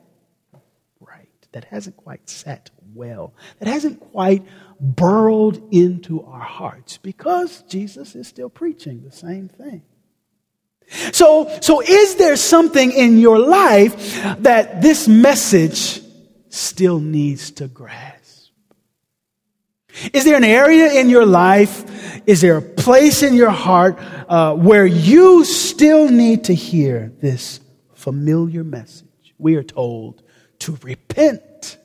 [0.99, 4.45] right, that hasn't quite sat well, that hasn't quite
[4.79, 9.81] burrowed into our hearts because Jesus is still preaching the same thing.
[10.89, 16.01] So, so is there something in your life that this message
[16.49, 18.51] still needs to grasp?
[20.13, 21.83] Is there an area in your life?
[22.27, 23.97] Is there a place in your heart
[24.29, 27.59] uh, where you still need to hear this
[27.95, 29.33] familiar message?
[29.37, 30.23] We are told
[30.59, 31.77] to repent,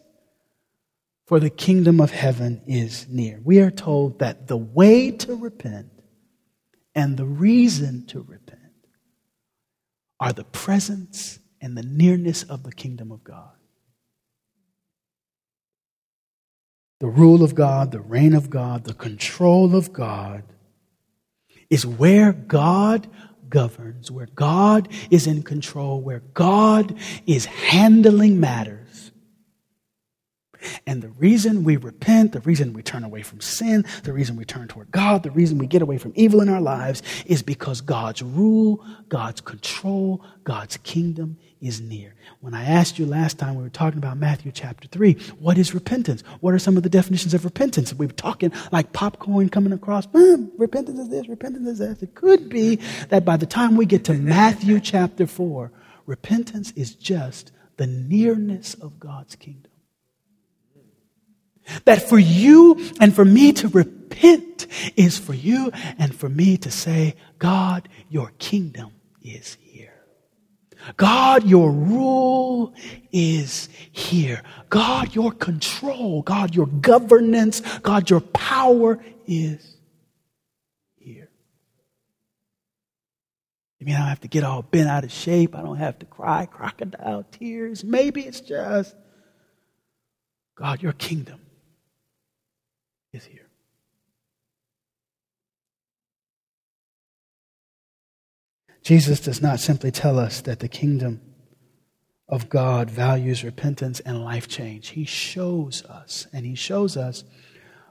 [1.27, 3.41] for the kingdom of heaven is near.
[3.43, 5.89] We are told that the way to repent
[6.95, 8.62] and the reason to repent
[10.23, 13.57] are the presence and the nearness of the kingdom of God.
[17.01, 20.45] The rule of God, the reign of God, the control of God
[21.69, 23.09] is where God
[23.49, 26.95] governs, where God is in control, where God
[27.27, 28.82] is handling matters
[30.87, 34.45] and the reason we repent, the reason we turn away from sin, the reason we
[34.45, 37.81] turn toward God, the reason we get away from evil in our lives is because
[37.81, 42.15] God's rule, God's control, God's kingdom is near.
[42.41, 45.75] When I asked you last time, we were talking about Matthew chapter 3, what is
[45.75, 46.23] repentance?
[46.41, 47.95] What are some of the definitions of repentance?
[47.95, 52.03] We were talking like popcorn coming across, hmm, repentance is this, repentance is that.
[52.03, 52.77] It could be
[53.09, 55.71] that by the time we get to Matthew chapter 4,
[56.07, 59.72] repentance is just the nearness of God's kingdom.
[61.85, 66.71] That for you and for me to repent is for you and for me to
[66.71, 68.93] say, God, your kingdom
[69.23, 69.93] is here.
[70.97, 72.75] God, your rule
[73.13, 74.43] is here.
[74.69, 79.77] God, your control, God, your governance, God, your power is
[80.97, 81.31] here.
[83.79, 85.55] You mean I don't have to get all bent out of shape?
[85.55, 87.85] I don't have to cry crocodile tears?
[87.85, 88.97] Maybe it's just,
[90.57, 91.41] God, your kingdom
[93.13, 93.49] is here.
[98.83, 101.21] Jesus does not simply tell us that the kingdom
[102.29, 104.89] of God values repentance and life change.
[104.89, 107.25] He shows us, and He shows us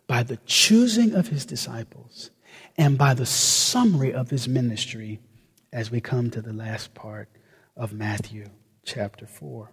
[0.07, 2.31] by the choosing of His disciples
[2.77, 5.21] and by the summary of His ministry
[5.71, 7.29] as we come to the last part
[7.77, 8.49] of Matthew
[8.83, 9.71] chapter 4.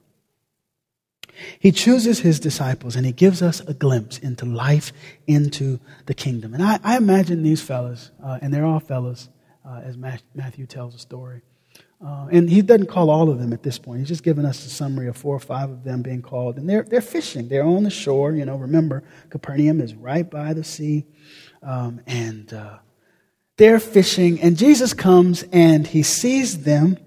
[1.58, 4.92] He chooses his disciples and he gives us a glimpse into life,
[5.26, 6.54] into the kingdom.
[6.54, 9.28] And I, I imagine these fellas, uh, and they're all fellas,
[9.68, 11.42] uh, as Matthew tells the story.
[12.04, 13.98] Uh, and he doesn't call all of them at this point.
[13.98, 16.56] He's just giving us a summary of four or five of them being called.
[16.56, 17.48] And they're, they're fishing.
[17.48, 18.32] They're on the shore.
[18.32, 21.06] You know, remember, Capernaum is right by the sea.
[21.60, 22.78] Um, and uh,
[23.56, 24.40] they're fishing.
[24.40, 26.98] And Jesus comes and he sees them.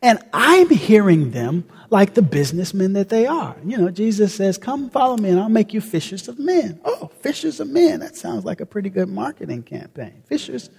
[0.00, 1.64] And I'm hearing them
[1.94, 3.56] like the businessmen that they are.
[3.64, 6.80] You know, Jesus says, Come follow me and I'll make you fishers of men.
[6.84, 8.00] Oh, fishers of men.
[8.00, 10.24] That sounds like a pretty good marketing campaign.
[10.26, 10.70] Fishers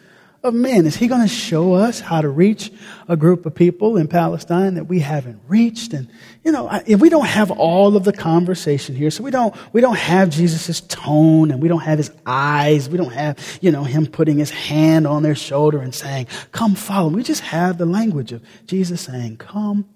[0.44, 0.86] of men.
[0.86, 2.70] Is he going to show us how to reach
[3.08, 5.94] a group of people in Palestine that we haven't reached?
[5.94, 6.10] And,
[6.44, 9.80] you know, if we don't have all of the conversation here, so we don't, we
[9.80, 12.90] don't have Jesus' tone and we don't have his eyes.
[12.90, 16.76] We don't have, you know, him putting his hand on their shoulder and saying, come
[16.76, 17.16] follow me.
[17.16, 19.88] We just have the language of Jesus saying, come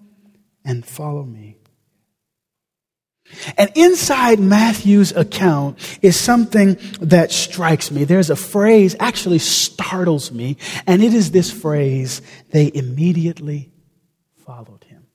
[0.64, 1.60] and follow me.
[3.56, 8.04] And inside Matthew's account is something that strikes me.
[8.04, 10.56] There's a phrase, actually startles me,
[10.86, 13.72] and it is this phrase, they immediately
[14.44, 15.06] followed him.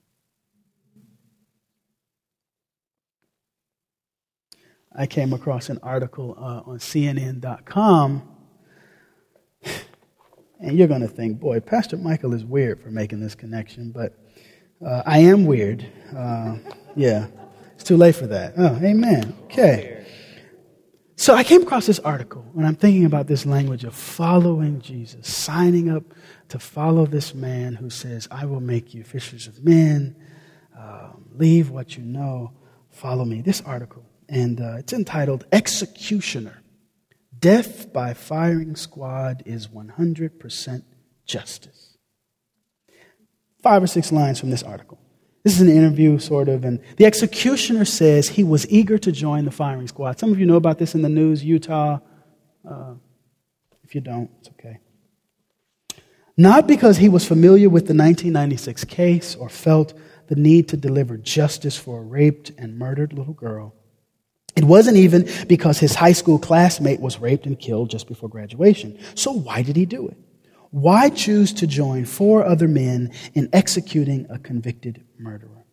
[4.98, 8.30] I came across an article uh, on CNN.com,
[10.62, 14.25] and you're going to think, boy, Pastor Michael is weird for making this connection, but
[14.84, 15.86] uh, I am weird.
[16.16, 16.58] Uh,
[16.96, 17.28] yeah.
[17.76, 18.54] It's too late for that.
[18.58, 19.36] Oh, amen.
[19.46, 20.06] Okay.
[21.18, 25.34] So I came across this article when I'm thinking about this language of following Jesus,
[25.34, 26.04] signing up
[26.50, 30.16] to follow this man who says, I will make you fishers of men,
[30.78, 32.52] um, leave what you know,
[32.90, 33.42] follow me.
[33.42, 36.62] This article, and uh, it's entitled Executioner
[37.38, 40.84] Death by Firing Squad is 100%
[41.26, 41.95] Justice.
[43.66, 45.00] Five or six lines from this article.
[45.44, 49.44] This is an interview, sort of, and the executioner says he was eager to join
[49.44, 50.20] the firing squad.
[50.20, 51.98] Some of you know about this in the news, Utah.
[52.64, 52.94] Uh,
[53.84, 54.78] if you don't, it's okay.
[56.38, 59.96] Not because he was familiar with the 1996 case or felt
[60.28, 63.74] the need to deliver justice for a raped and murdered little girl.
[64.56, 69.00] It wasn't even because his high school classmate was raped and killed just before graduation.
[69.16, 70.18] So why did he do it?
[70.76, 75.64] Why choose to join four other men in executing a convicted murderer?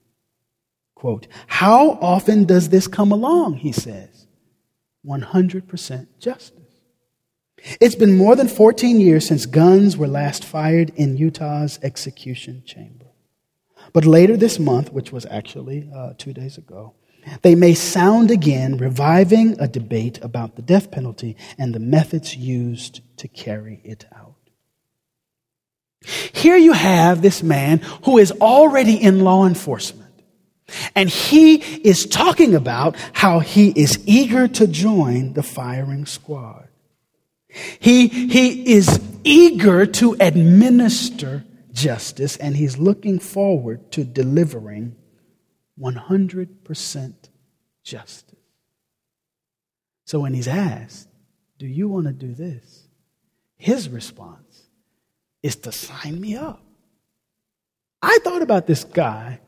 [0.94, 3.55] Quote, How often does this come along?
[3.55, 4.28] He says.
[5.05, 6.61] 100% justice.
[7.80, 13.07] It's been more than 14 years since guns were last fired in Utah's execution chamber.
[13.92, 16.94] But later this month, which was actually uh, two days ago,
[17.42, 23.00] they may sound again, reviving a debate about the death penalty and the methods used
[23.16, 24.32] to carry it out.
[26.05, 30.03] Here you have this man who is already in law enforcement.
[30.94, 36.68] And he is talking about how he is eager to join the firing squad.
[37.78, 44.96] He, he is eager to administer justice and he's looking forward to delivering
[45.78, 47.14] 100%
[47.84, 48.38] justice.
[50.07, 51.09] So when he's asked,
[51.59, 52.88] Do you want to do this?
[53.57, 54.41] His response
[55.43, 56.62] is to sign me up.
[58.01, 59.40] I thought about this guy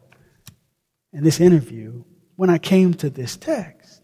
[1.12, 2.04] in this interview
[2.36, 4.00] when I came to this text.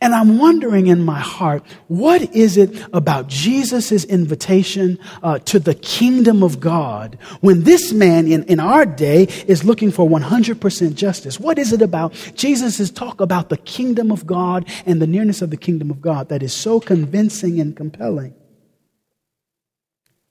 [0.00, 5.76] And I'm wondering in my heart, what is it about Jesus' invitation uh, to the
[5.76, 11.38] kingdom of God when this man in, in our day is looking for 100% justice?
[11.38, 15.50] What is it about Jesus' talk about the kingdom of God and the nearness of
[15.50, 18.34] the kingdom of God that is so convincing and compelling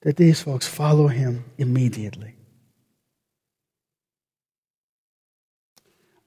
[0.02, 2.36] that these folks follow him immediately?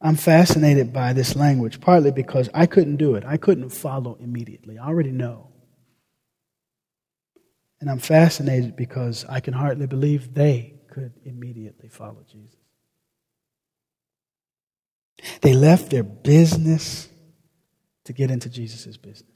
[0.03, 3.25] I'm fascinated by this language, partly because I couldn't do it.
[3.25, 4.77] I couldn't follow immediately.
[4.77, 5.53] I already know.
[7.81, 12.57] And I'm fascinated because I can hardly believe they could immediately follow Jesus.
[15.41, 17.09] They left their business
[18.05, 19.32] to get into Jesus' business.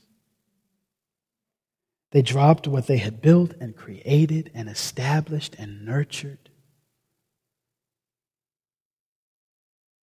[2.16, 6.48] They dropped what they had built and created and established and nurtured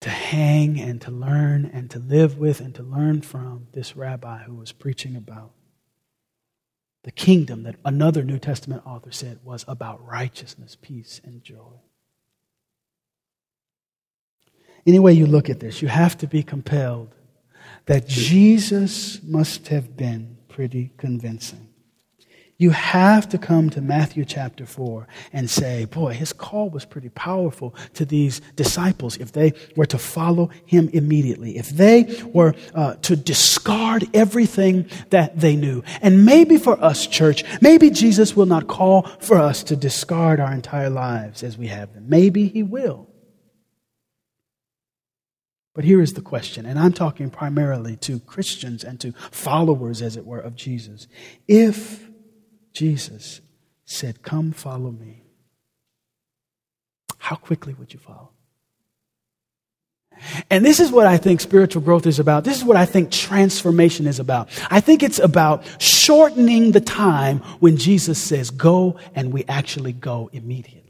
[0.02, 4.42] to hang and to learn and to live with and to learn from this rabbi
[4.42, 5.52] who was preaching about
[7.02, 11.80] the kingdom that another New Testament author said was about righteousness, peace, and joy.
[14.86, 17.14] Any way you look at this, you have to be compelled
[17.86, 21.71] that Jesus must have been pretty convincing.
[22.62, 27.08] You have to come to Matthew chapter 4 and say, boy, his call was pretty
[27.08, 32.94] powerful to these disciples if they were to follow him immediately, if they were uh,
[33.02, 35.82] to discard everything that they knew.
[36.02, 40.52] And maybe for us, church, maybe Jesus will not call for us to discard our
[40.52, 42.04] entire lives as we have them.
[42.08, 43.08] Maybe he will.
[45.74, 50.16] But here is the question, and I'm talking primarily to Christians and to followers, as
[50.16, 51.08] it were, of Jesus.
[51.48, 52.11] If
[52.72, 53.40] Jesus
[53.84, 55.24] said, Come follow me,
[57.18, 58.30] how quickly would you follow?
[60.50, 62.44] And this is what I think spiritual growth is about.
[62.44, 64.48] This is what I think transformation is about.
[64.70, 70.30] I think it's about shortening the time when Jesus says go and we actually go
[70.32, 70.82] immediately.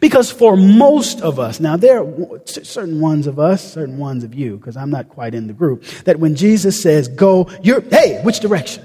[0.00, 4.34] Because for most of us, now there are certain ones of us, certain ones of
[4.34, 8.20] you, because I'm not quite in the group, that when Jesus says go, you're, hey,
[8.24, 8.84] which direction?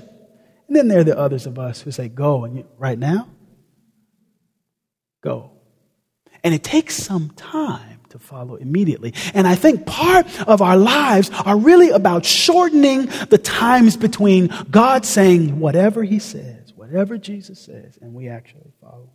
[0.73, 3.29] And then there are the others of us who say, Go, and you, right now,
[5.21, 5.51] go.
[6.43, 9.13] And it takes some time to follow immediately.
[9.35, 15.05] And I think part of our lives are really about shortening the times between God
[15.05, 19.11] saying whatever He says, whatever Jesus says, and we actually follow.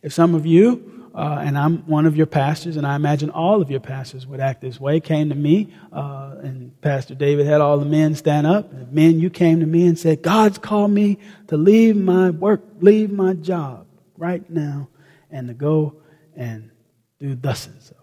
[0.00, 3.62] If some of you uh, and I'm one of your pastors, and I imagine all
[3.62, 7.62] of your pastors would act this way, came to me, uh, and Pastor David had
[7.62, 8.70] all the men stand up.
[8.70, 12.62] And men, you came to me and said, God's called me to leave my work,
[12.80, 13.86] leave my job
[14.18, 14.88] right now,
[15.30, 15.94] and to go
[16.36, 16.70] and
[17.18, 17.96] do thus and so.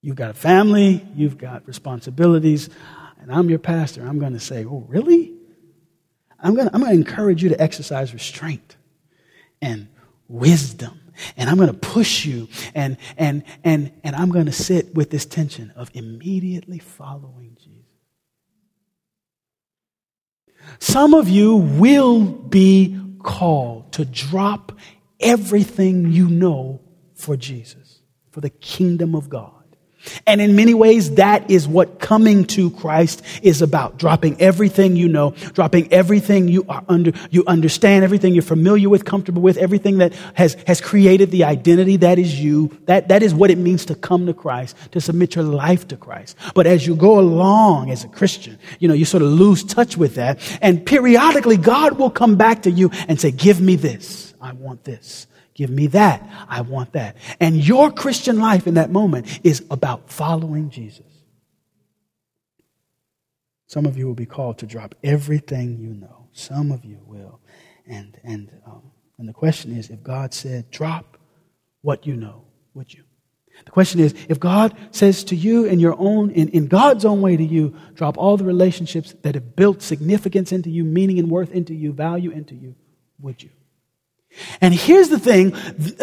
[0.00, 2.70] You've got a family, you've got responsibilities,
[3.20, 4.06] and I'm your pastor.
[4.06, 5.34] I'm going to say, Oh, really?
[6.40, 8.76] I'm going I'm going to encourage you to exercise restraint
[9.60, 9.88] and
[10.28, 11.00] wisdom
[11.36, 15.10] and I'm going to push you and, and, and, and I'm going to sit with
[15.10, 17.74] this tension of immediately following Jesus.
[20.78, 24.72] Some of you will be called to drop
[25.20, 26.80] everything you know
[27.14, 28.00] for Jesus,
[28.30, 29.57] for the kingdom of God.
[30.26, 33.98] And in many ways, that is what coming to Christ is about.
[33.98, 39.04] Dropping everything you know, dropping everything you are under, you understand, everything you're familiar with,
[39.04, 42.76] comfortable with, everything that has, has created the identity that is you.
[42.86, 45.96] That, that is what it means to come to Christ, to submit your life to
[45.96, 46.36] Christ.
[46.54, 49.96] But as you go along as a Christian, you know, you sort of lose touch
[49.96, 50.38] with that.
[50.60, 54.34] And periodically, God will come back to you and say, give me this.
[54.40, 55.26] I want this.
[55.58, 56.22] Give me that.
[56.48, 57.16] I want that.
[57.40, 61.04] And your Christian life in that moment is about following Jesus.
[63.66, 66.28] Some of you will be called to drop everything you know.
[66.30, 67.40] Some of you will.
[67.88, 71.18] And, and, um, and the question is if God said, drop
[71.82, 72.44] what you know,
[72.74, 73.02] would you?
[73.64, 77.20] The question is, if God says to you in your own, in, in God's own
[77.20, 81.28] way to you, drop all the relationships that have built significance into you, meaning and
[81.28, 82.76] worth into you, value into you,
[83.18, 83.50] would you?
[84.60, 85.54] And here's the thing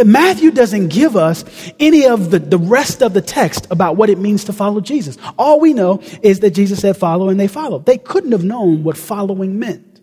[0.06, 1.46] Matthew doesn't give us
[1.80, 5.18] any of the, the rest of the text about what it means to follow Jesus.
[5.38, 7.86] All we know is that Jesus said, follow, and they followed.
[7.86, 10.02] They couldn't have known what following meant.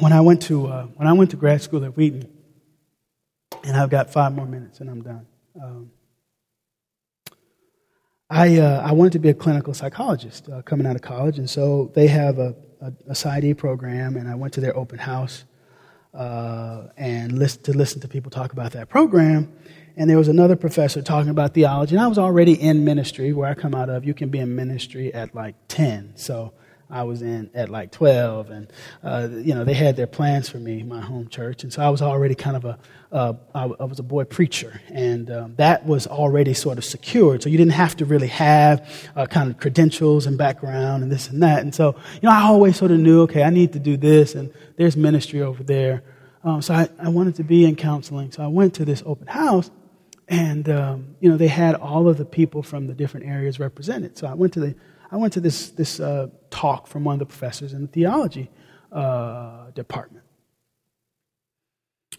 [0.00, 2.28] When I went to, uh, when I went to grad school at Wheaton,
[3.64, 5.26] and I've got five more minutes and I'm done.
[5.60, 5.90] Um,
[8.30, 11.48] I, uh, I wanted to be a clinical psychologist uh, coming out of college, and
[11.48, 15.44] so they have a, a, a PsyD program, and I went to their open house
[16.14, 19.52] uh, and listen, to listen to people talk about that program.
[19.96, 23.48] And there was another professor talking about theology, and I was already in ministry where
[23.48, 24.04] I come out of.
[24.04, 26.12] You can be in ministry at like 10.
[26.14, 26.52] So
[26.90, 28.72] I was in at like 12, and
[29.02, 31.90] uh, you know they had their plans for me, my home church, and so I
[31.90, 32.78] was already kind of a
[33.10, 37.42] uh, I, was a boy preacher, and um, that was already sort of secured.
[37.42, 41.28] So you didn't have to really have uh, kind of credentials and background and this
[41.28, 41.60] and that.
[41.60, 44.34] And so you know I always sort of knew, okay, I need to do this,
[44.34, 46.02] and there's ministry over there.
[46.44, 49.26] Um, so I, I wanted to be in counseling, so I went to this open
[49.26, 49.70] house,
[50.28, 54.16] and um, you know they had all of the people from the different areas represented.
[54.16, 54.74] So I went to the
[55.10, 58.50] I went to this, this uh, talk from one of the professors in the theology
[58.92, 60.24] uh, department.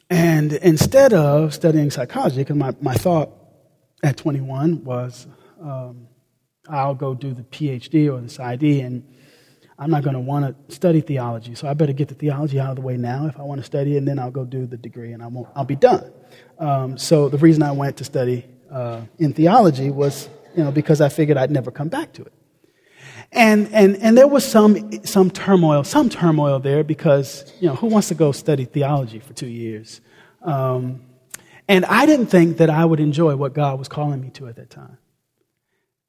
[0.09, 3.29] And instead of studying psychology, because my, my thought
[4.03, 5.27] at 21 was
[5.61, 6.07] um,
[6.67, 9.03] I'll go do the PhD or the PsyD, and
[9.77, 11.55] I'm not going to want to study theology.
[11.55, 13.65] So I better get the theology out of the way now if I want to
[13.65, 16.11] study it, and then I'll go do the degree, and I won't, I'll be done.
[16.57, 21.01] Um, so the reason I went to study uh, in theology was, you know, because
[21.01, 22.33] I figured I'd never come back to it.
[23.31, 27.87] And, and, and there was some, some turmoil, some turmoil there because, you know, who
[27.87, 30.01] wants to go study theology for two years?
[30.41, 31.01] Um,
[31.67, 34.55] and I didn't think that I would enjoy what God was calling me to at
[34.55, 34.97] that time.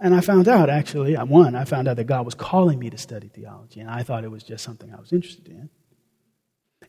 [0.01, 2.97] And I found out, actually, one, I found out that God was calling me to
[2.97, 5.68] study theology, and I thought it was just something I was interested in.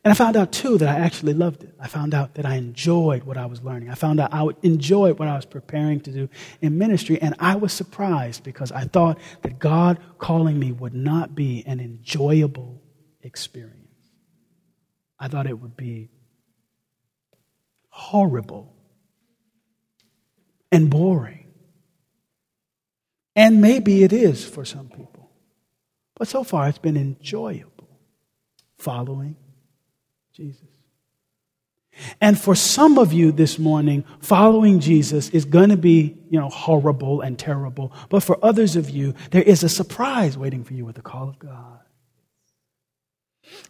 [0.04, 1.74] And I found out, too, that I actually loved it.
[1.78, 3.88] I found out that I enjoyed what I was learning.
[3.88, 6.28] I found out I enjoyed what I was preparing to do
[6.60, 7.22] in ministry.
[7.22, 11.78] And I was surprised because I thought that God calling me would not be an
[11.78, 12.82] enjoyable
[13.22, 13.78] experience.
[15.20, 16.10] I thought it would be
[17.88, 18.74] horrible
[20.72, 21.46] and boring.
[23.36, 25.30] And maybe it is for some people.
[26.16, 28.00] But so far, it's been enjoyable
[28.78, 29.36] following
[30.32, 30.68] Jesus.
[32.20, 36.48] And for some of you this morning, following Jesus is going to be, you know,
[36.48, 37.92] horrible and terrible.
[38.08, 41.28] But for others of you, there is a surprise waiting for you with the call
[41.28, 41.80] of God.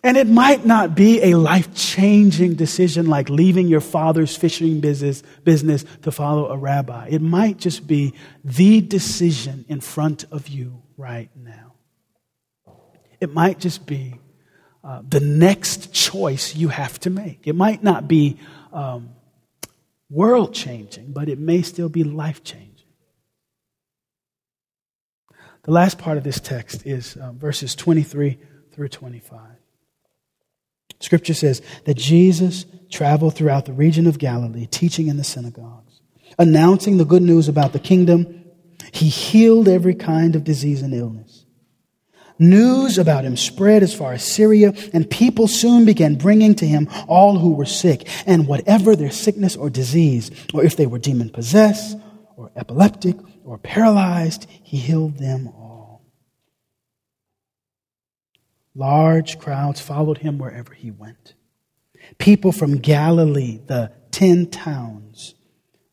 [0.05, 5.23] And it might not be a life changing decision like leaving your father's fishing business,
[5.43, 7.09] business to follow a rabbi.
[7.11, 11.73] It might just be the decision in front of you right now.
[13.21, 14.21] It might just be
[14.85, 17.47] uh, the next choice you have to make.
[17.47, 18.39] It might not be
[18.73, 19.11] um,
[20.11, 22.69] world changing, but it may still be life changing.
[25.63, 28.39] The last part of this text is uh, verses 23
[28.73, 29.41] through 25.
[30.99, 36.01] Scripture says that Jesus traveled throughout the region of Galilee, teaching in the synagogues,
[36.39, 38.45] announcing the good news about the kingdom.
[38.93, 41.32] He healed every kind of disease and illness.
[42.39, 46.89] News about him spread as far as Syria, and people soon began bringing to him
[47.07, 51.31] all who were sick, and whatever their sickness or disease, or if they were demon
[51.31, 51.97] possessed,
[52.37, 56.03] or epileptic, or paralyzed, he healed them all.
[58.75, 61.35] Large crowds followed him wherever he went.
[62.19, 65.35] People from Galilee, the ten towns,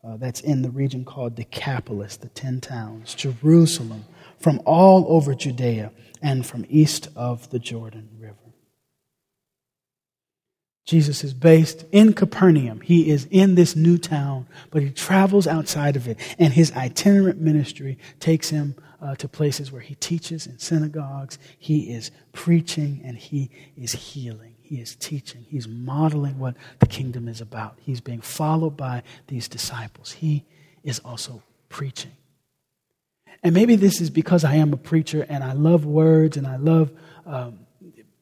[0.04, 4.06] uh, that's in the region called Decapolis, the ten towns, Jerusalem,
[4.40, 5.92] from all over Judea
[6.22, 8.36] and from east of the Jordan River.
[10.86, 12.82] Jesus is based in Capernaum.
[12.82, 16.18] He is in this new town, but he travels outside of it.
[16.40, 21.94] And his itinerant ministry takes him uh, to places where he teaches in synagogues, he
[21.94, 24.56] is preaching, and he is healing.
[24.62, 25.46] He is teaching.
[25.48, 27.78] He's modeling what the kingdom is about.
[27.82, 30.14] He's being followed by these disciples.
[30.14, 30.46] He
[30.84, 32.12] is also preaching.
[33.44, 36.58] And maybe this is because I am a preacher and I love words and I
[36.58, 36.92] love
[37.26, 37.60] um,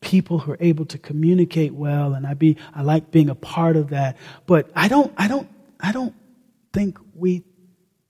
[0.01, 3.76] people who are able to communicate well, and I be I like being a part
[3.76, 4.18] of that.
[4.45, 5.49] But I don't I don't
[5.80, 6.13] I don't
[6.72, 7.43] think we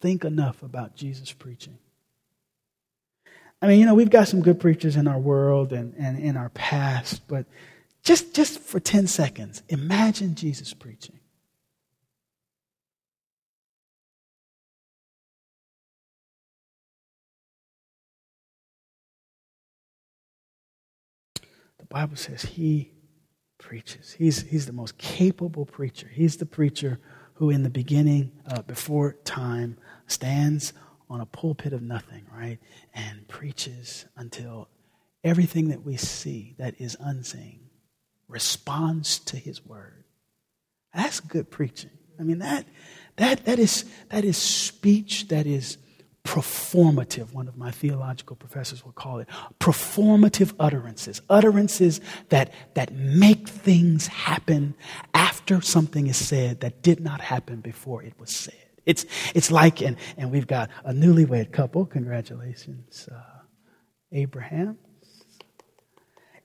[0.02, 1.78] think enough about Jesus preaching.
[3.62, 6.38] I mean, you know, we've got some good preachers in our world and, and in
[6.38, 7.46] our past, but
[8.04, 11.20] just, just for 10 seconds, imagine Jesus preaching.
[21.90, 22.92] Bible says he
[23.58, 24.14] preaches.
[24.14, 26.08] He's, he's the most capable preacher.
[26.12, 27.00] He's the preacher
[27.36, 29.78] who, in the beginning, uh, before time,
[30.08, 30.74] stands
[31.10, 32.60] on a pulpit of nothing, right?
[32.94, 34.70] And preaches until
[35.24, 37.62] everything that we see that is unseen
[38.28, 40.04] responds to his word.
[40.94, 41.92] That's good preaching.
[42.20, 42.66] I mean, that,
[43.18, 45.78] that, that, is, that is speech that is
[46.28, 49.28] performative, one of my theological professors will call it.
[49.60, 51.22] Performative utterances.
[51.30, 54.76] Utterances that, that make things happen
[55.14, 58.54] after something is said that did not happen before it was said.
[58.86, 61.86] It's, it's like, and, and we've got a newlywed couple.
[61.86, 63.22] Congratulations, uh,
[64.12, 64.78] Abraham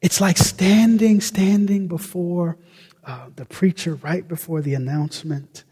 [0.03, 2.59] it's like standing, standing before
[3.05, 5.63] uh, the preacher right before the announcement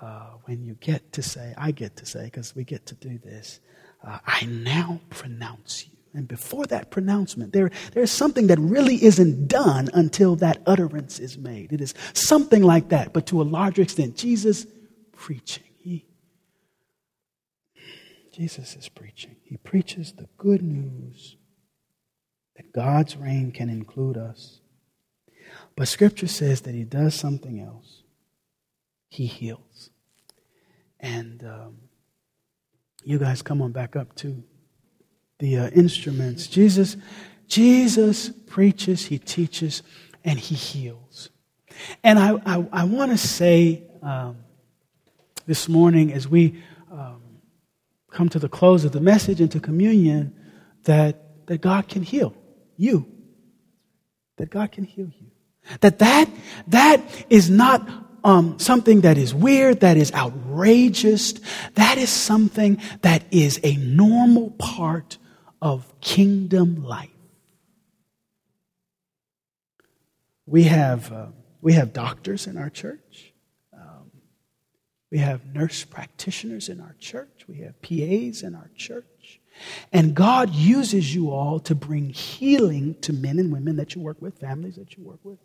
[0.00, 3.18] uh, when you get to say, I get to say, because we get to do
[3.18, 3.60] this,
[4.04, 5.92] uh, I now pronounce you.
[6.12, 11.38] And before that pronouncement, there, there's something that really isn't done until that utterance is
[11.38, 11.72] made.
[11.72, 14.66] It is something like that, but to a larger extent, Jesus
[15.12, 15.62] preaching.
[15.76, 16.04] He,
[18.32, 19.36] Jesus is preaching.
[19.44, 21.36] He preaches the good news
[22.56, 24.58] that God's reign can include us.
[25.76, 28.02] But Scripture says that He does something else.
[29.10, 29.89] He heals.
[31.00, 31.76] And um,
[33.02, 34.42] you guys come on back up to
[35.38, 36.46] the uh, instruments.
[36.46, 36.96] Jesus,
[37.48, 39.82] Jesus preaches, He teaches,
[40.24, 41.30] and He heals.
[42.04, 44.36] And I, I, I want to say um,
[45.46, 47.22] this morning as we um,
[48.10, 50.34] come to the close of the message and to communion
[50.84, 52.34] that, that God can heal
[52.76, 53.06] you.
[54.36, 55.30] That God can heal you.
[55.80, 56.28] That that,
[56.68, 57.88] that is not
[58.24, 61.34] um, something that is weird, that is outrageous.
[61.74, 65.18] That is something that is a normal part
[65.62, 67.10] of kingdom life.
[70.46, 71.26] We have, uh,
[71.60, 73.32] we have doctors in our church.
[73.72, 74.10] Um,
[75.10, 77.44] we have nurse practitioners in our church.
[77.46, 79.40] We have PAs in our church.
[79.92, 84.20] And God uses you all to bring healing to men and women that you work
[84.20, 85.38] with, families that you work with.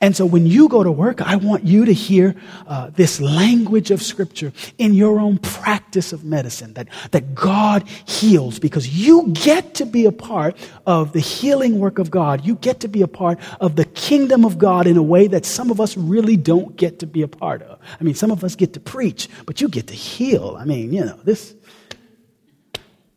[0.00, 2.34] And so when you go to work, I want you to hear
[2.66, 8.58] uh, this language of Scripture in your own practice of medicine that, that God heals
[8.58, 10.56] because you get to be a part
[10.86, 12.44] of the healing work of God.
[12.44, 15.44] You get to be a part of the kingdom of God in a way that
[15.44, 17.78] some of us really don't get to be a part of.
[18.00, 20.56] I mean, some of us get to preach, but you get to heal.
[20.58, 21.54] I mean, you know, this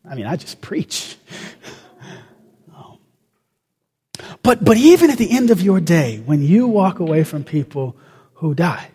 [0.09, 1.17] I mean, I just preach.
[4.47, 7.97] But, but even at the end of your day, when you walk away from people
[8.35, 8.91] who die,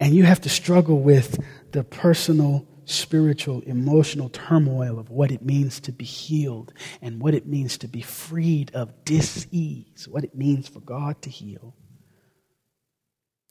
[0.00, 5.78] and you have to struggle with the personal, spiritual, emotional turmoil of what it means
[5.78, 10.66] to be healed and what it means to be freed of dis-ease, what it means
[10.66, 11.76] for God to heal.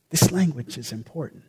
[0.09, 1.45] This language is important.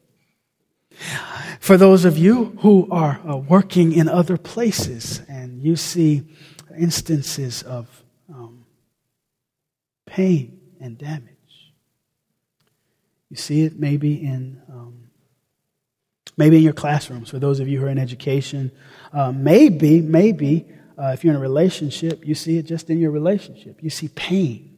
[1.58, 6.22] For those of you who are uh, working in other places and you see
[6.78, 7.97] instances of
[10.08, 11.74] pain and damage,
[13.30, 15.10] you see it maybe in um,
[16.36, 17.30] maybe in your classrooms.
[17.30, 18.72] For those of you who are in education,
[19.12, 20.66] uh, maybe maybe
[20.98, 23.82] uh, if you're in a relationship, you see it just in your relationship.
[23.82, 24.76] You see pain.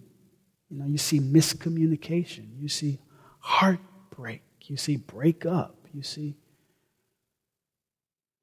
[0.69, 2.49] You know, you see miscommunication.
[2.59, 2.99] You see
[3.41, 4.43] heartbreak.
[4.67, 6.37] You see breakup you see?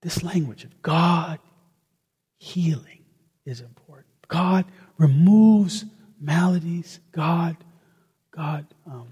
[0.02, 1.40] This language of God
[2.38, 3.04] healing
[3.46, 4.08] is important.
[4.28, 4.66] God
[4.98, 5.86] removes
[6.20, 7.00] maladies.
[7.12, 7.58] God,
[8.32, 9.08] God um,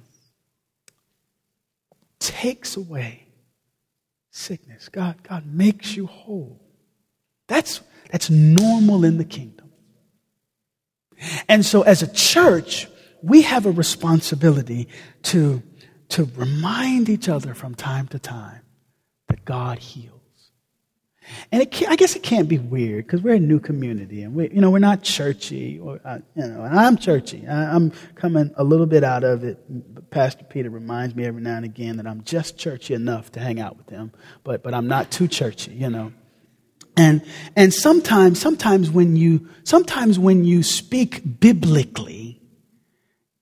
[2.19, 3.27] takes away
[4.31, 4.89] sickness.
[4.89, 6.59] God, God makes you whole.
[7.47, 7.81] That's,
[8.11, 9.71] that's normal in the kingdom.
[11.47, 12.87] And so as a church,
[13.21, 14.87] we have a responsibility
[15.23, 15.63] to,
[16.09, 18.61] to remind each other from time to time
[19.27, 20.14] that God heals.
[21.51, 24.49] And it I guess it can't be weird because we're a new community and we,
[24.51, 27.47] you know, we're not churchy or, uh, you know, and I'm churchy.
[27.47, 30.09] I, am coming a little bit out of it.
[30.11, 33.59] Pastor Peter reminds me every now and again that I'm just churchy enough to hang
[33.59, 34.11] out with him,
[34.43, 36.13] but, but I'm not too churchy, you know.
[36.97, 37.23] And,
[37.55, 42.41] and sometimes, sometimes when you, sometimes when you speak biblically,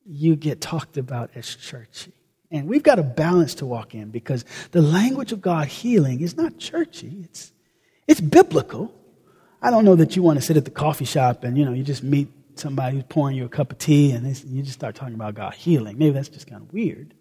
[0.05, 2.13] you get talked about as churchy.
[2.49, 6.37] And we've got a balance to walk in because the language of God healing is
[6.37, 7.21] not churchy.
[7.23, 7.51] It's,
[8.07, 8.93] it's biblical.
[9.61, 11.73] I don't know that you want to sit at the coffee shop and, you know,
[11.73, 14.95] you just meet somebody who's pouring you a cup of tea and you just start
[14.95, 15.97] talking about God healing.
[15.97, 17.13] Maybe that's just kind of weird.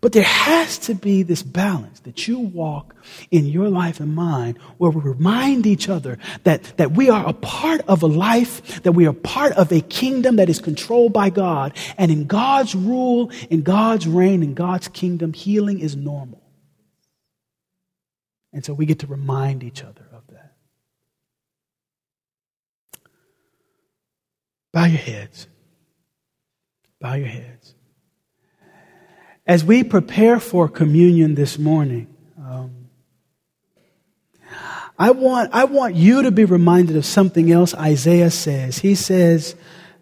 [0.00, 2.94] But there has to be this balance that you walk
[3.30, 7.32] in your life and mine where we remind each other that, that we are a
[7.32, 11.30] part of a life, that we are part of a kingdom that is controlled by
[11.30, 11.74] God.
[11.96, 16.42] And in God's rule, in God's reign, in God's kingdom, healing is normal.
[18.56, 20.54] And so we get to remind each other of that.
[24.72, 25.46] Bow your heads.
[26.98, 27.74] Bow your heads.
[29.46, 32.06] As we prepare for communion this morning,
[32.38, 32.88] um,
[34.98, 38.78] I want, I want you to be reminded of something else Isaiah says.
[38.78, 39.54] He says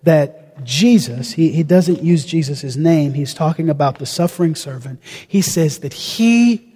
[0.05, 5.01] that Jesus, he, he doesn't use Jesus' name, he's talking about the suffering servant.
[5.27, 6.74] He says that he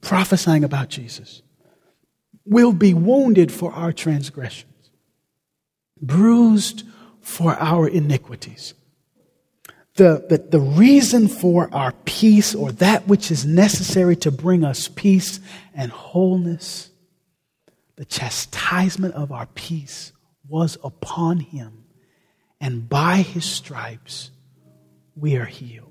[0.00, 1.42] prophesying about Jesus,
[2.44, 4.90] will be wounded for our transgressions,
[6.00, 6.84] bruised
[7.20, 8.74] for our iniquities.
[9.96, 14.88] The, the, the reason for our peace, or that which is necessary to bring us
[14.88, 15.40] peace
[15.74, 16.90] and wholeness,
[17.96, 20.12] the chastisement of our peace
[20.48, 21.84] was upon him,
[22.60, 24.30] and by his stripes
[25.16, 25.87] we are healed.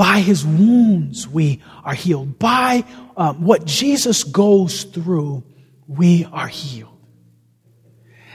[0.00, 2.38] By his wounds, we are healed.
[2.38, 2.86] By
[3.18, 5.44] um, what Jesus goes through,
[5.86, 6.96] we are healed.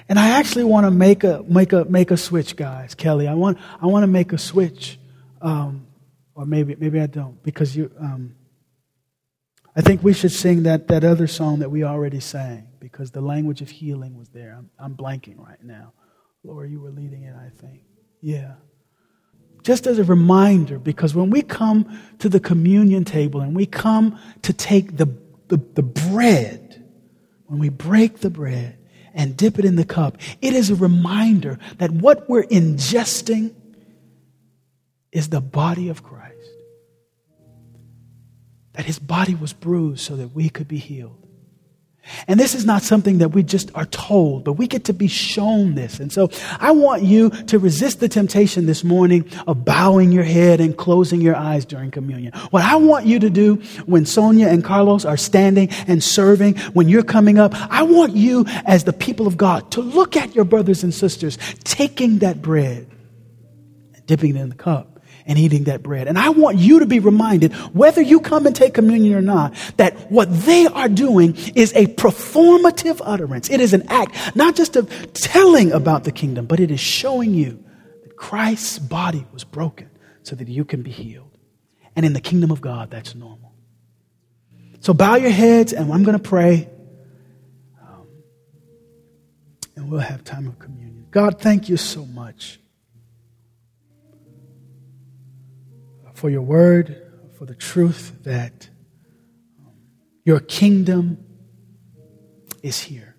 [0.08, 2.94] And I actually want to make a, make a, make a switch, guys.
[2.94, 5.00] Kelly, I want, I want to make a switch.
[5.42, 5.88] Um,
[6.36, 8.36] or maybe, maybe I don't, because you, um,
[9.76, 13.22] I think we should sing that, that other song that we already sang, because the
[13.22, 14.54] language of healing was there.
[14.56, 15.94] I'm, I'm blanking right now.
[16.44, 17.82] Laura, you were leading it, I think.
[18.22, 18.54] Yeah
[19.66, 24.20] just as a reminder, because when we come to the communion table and we come
[24.44, 25.08] to take the,
[25.48, 26.86] the, the, bread,
[27.48, 28.78] when we break the bread
[29.16, 33.56] and dip it in the cup, it is a reminder that what we're ingesting
[35.12, 36.36] is the body of Christ.
[38.74, 41.25] That his body was bruised so that we could be healed.
[42.28, 45.08] And this is not something that we just are told, but we get to be
[45.08, 46.00] shown this.
[46.00, 46.30] And so
[46.60, 51.22] I want you to resist the temptation this morning of bowing your head and closing
[51.22, 52.34] your eyes during communion.
[52.52, 56.90] What I want you to do when Sonia and Carlos are standing and serving, when
[56.90, 60.46] you're coming up, I want you as the people of God to look at your
[60.46, 62.88] brothers and sisters taking that bread,
[63.94, 64.95] and dipping it in the cup
[65.26, 66.08] and eating that bread.
[66.08, 69.56] And I want you to be reminded, whether you come and take communion or not,
[69.78, 73.50] that what they are doing is a performative utterance.
[73.50, 77.34] It is an act, not just of telling about the kingdom, but it is showing
[77.34, 77.64] you
[78.04, 79.90] that Christ's body was broken
[80.24, 81.38] so that you can be healed.
[81.96, 83.54] And in the kingdom of God, that's normal.
[84.82, 86.70] So bow your heads, and I'm going to pray.
[87.82, 88.08] Um,
[89.76, 91.08] and we'll have time of communion.
[91.10, 92.60] God, thank you so much.
[96.16, 97.02] For your word,
[97.38, 98.70] for the truth that
[100.24, 101.24] your kingdom
[102.64, 103.16] is here.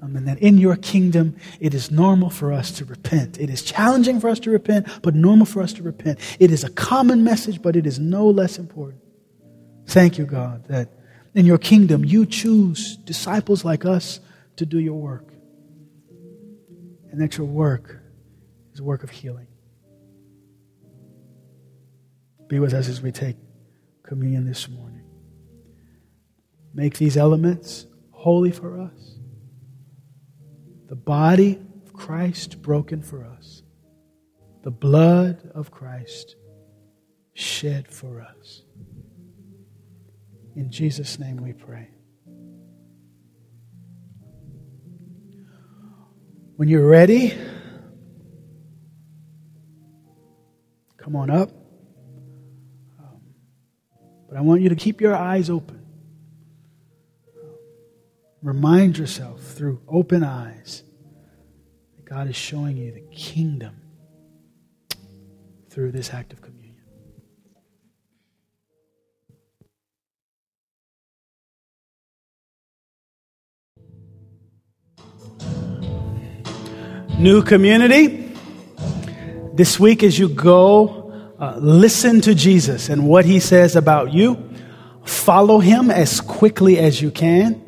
[0.00, 3.38] Um, and that in your kingdom, it is normal for us to repent.
[3.40, 6.20] It is challenging for us to repent, but normal for us to repent.
[6.38, 9.02] It is a common message, but it is no less important.
[9.86, 10.90] Thank you, God, that
[11.34, 14.20] in your kingdom, you choose disciples like us
[14.56, 15.32] to do your work.
[17.10, 18.00] And that your work
[18.74, 19.46] is a work of healing.
[22.48, 23.36] Be with us as we take
[24.04, 25.02] communion this morning.
[26.72, 29.18] Make these elements holy for us.
[30.88, 33.62] The body of Christ broken for us.
[34.62, 36.36] The blood of Christ
[37.34, 38.62] shed for us.
[40.54, 41.88] In Jesus' name we pray.
[46.56, 47.36] When you're ready,
[50.96, 51.65] come on up.
[54.28, 55.86] But I want you to keep your eyes open.
[58.42, 60.82] Remind yourself through open eyes
[61.96, 63.80] that God is showing you the kingdom
[65.70, 66.56] through this act of communion.
[77.18, 78.32] New community,
[79.54, 81.05] this week as you go,
[81.38, 84.50] uh, listen to Jesus and what he says about you.
[85.04, 87.62] Follow him as quickly as you can.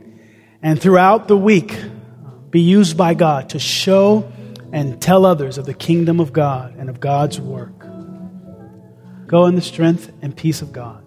[0.63, 1.79] And throughout the week,
[2.51, 4.31] be used by God to show
[4.73, 7.79] and tell others of the kingdom of God and of God's work.
[9.27, 11.05] Go in the strength and peace of God.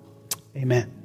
[0.56, 1.01] Amen.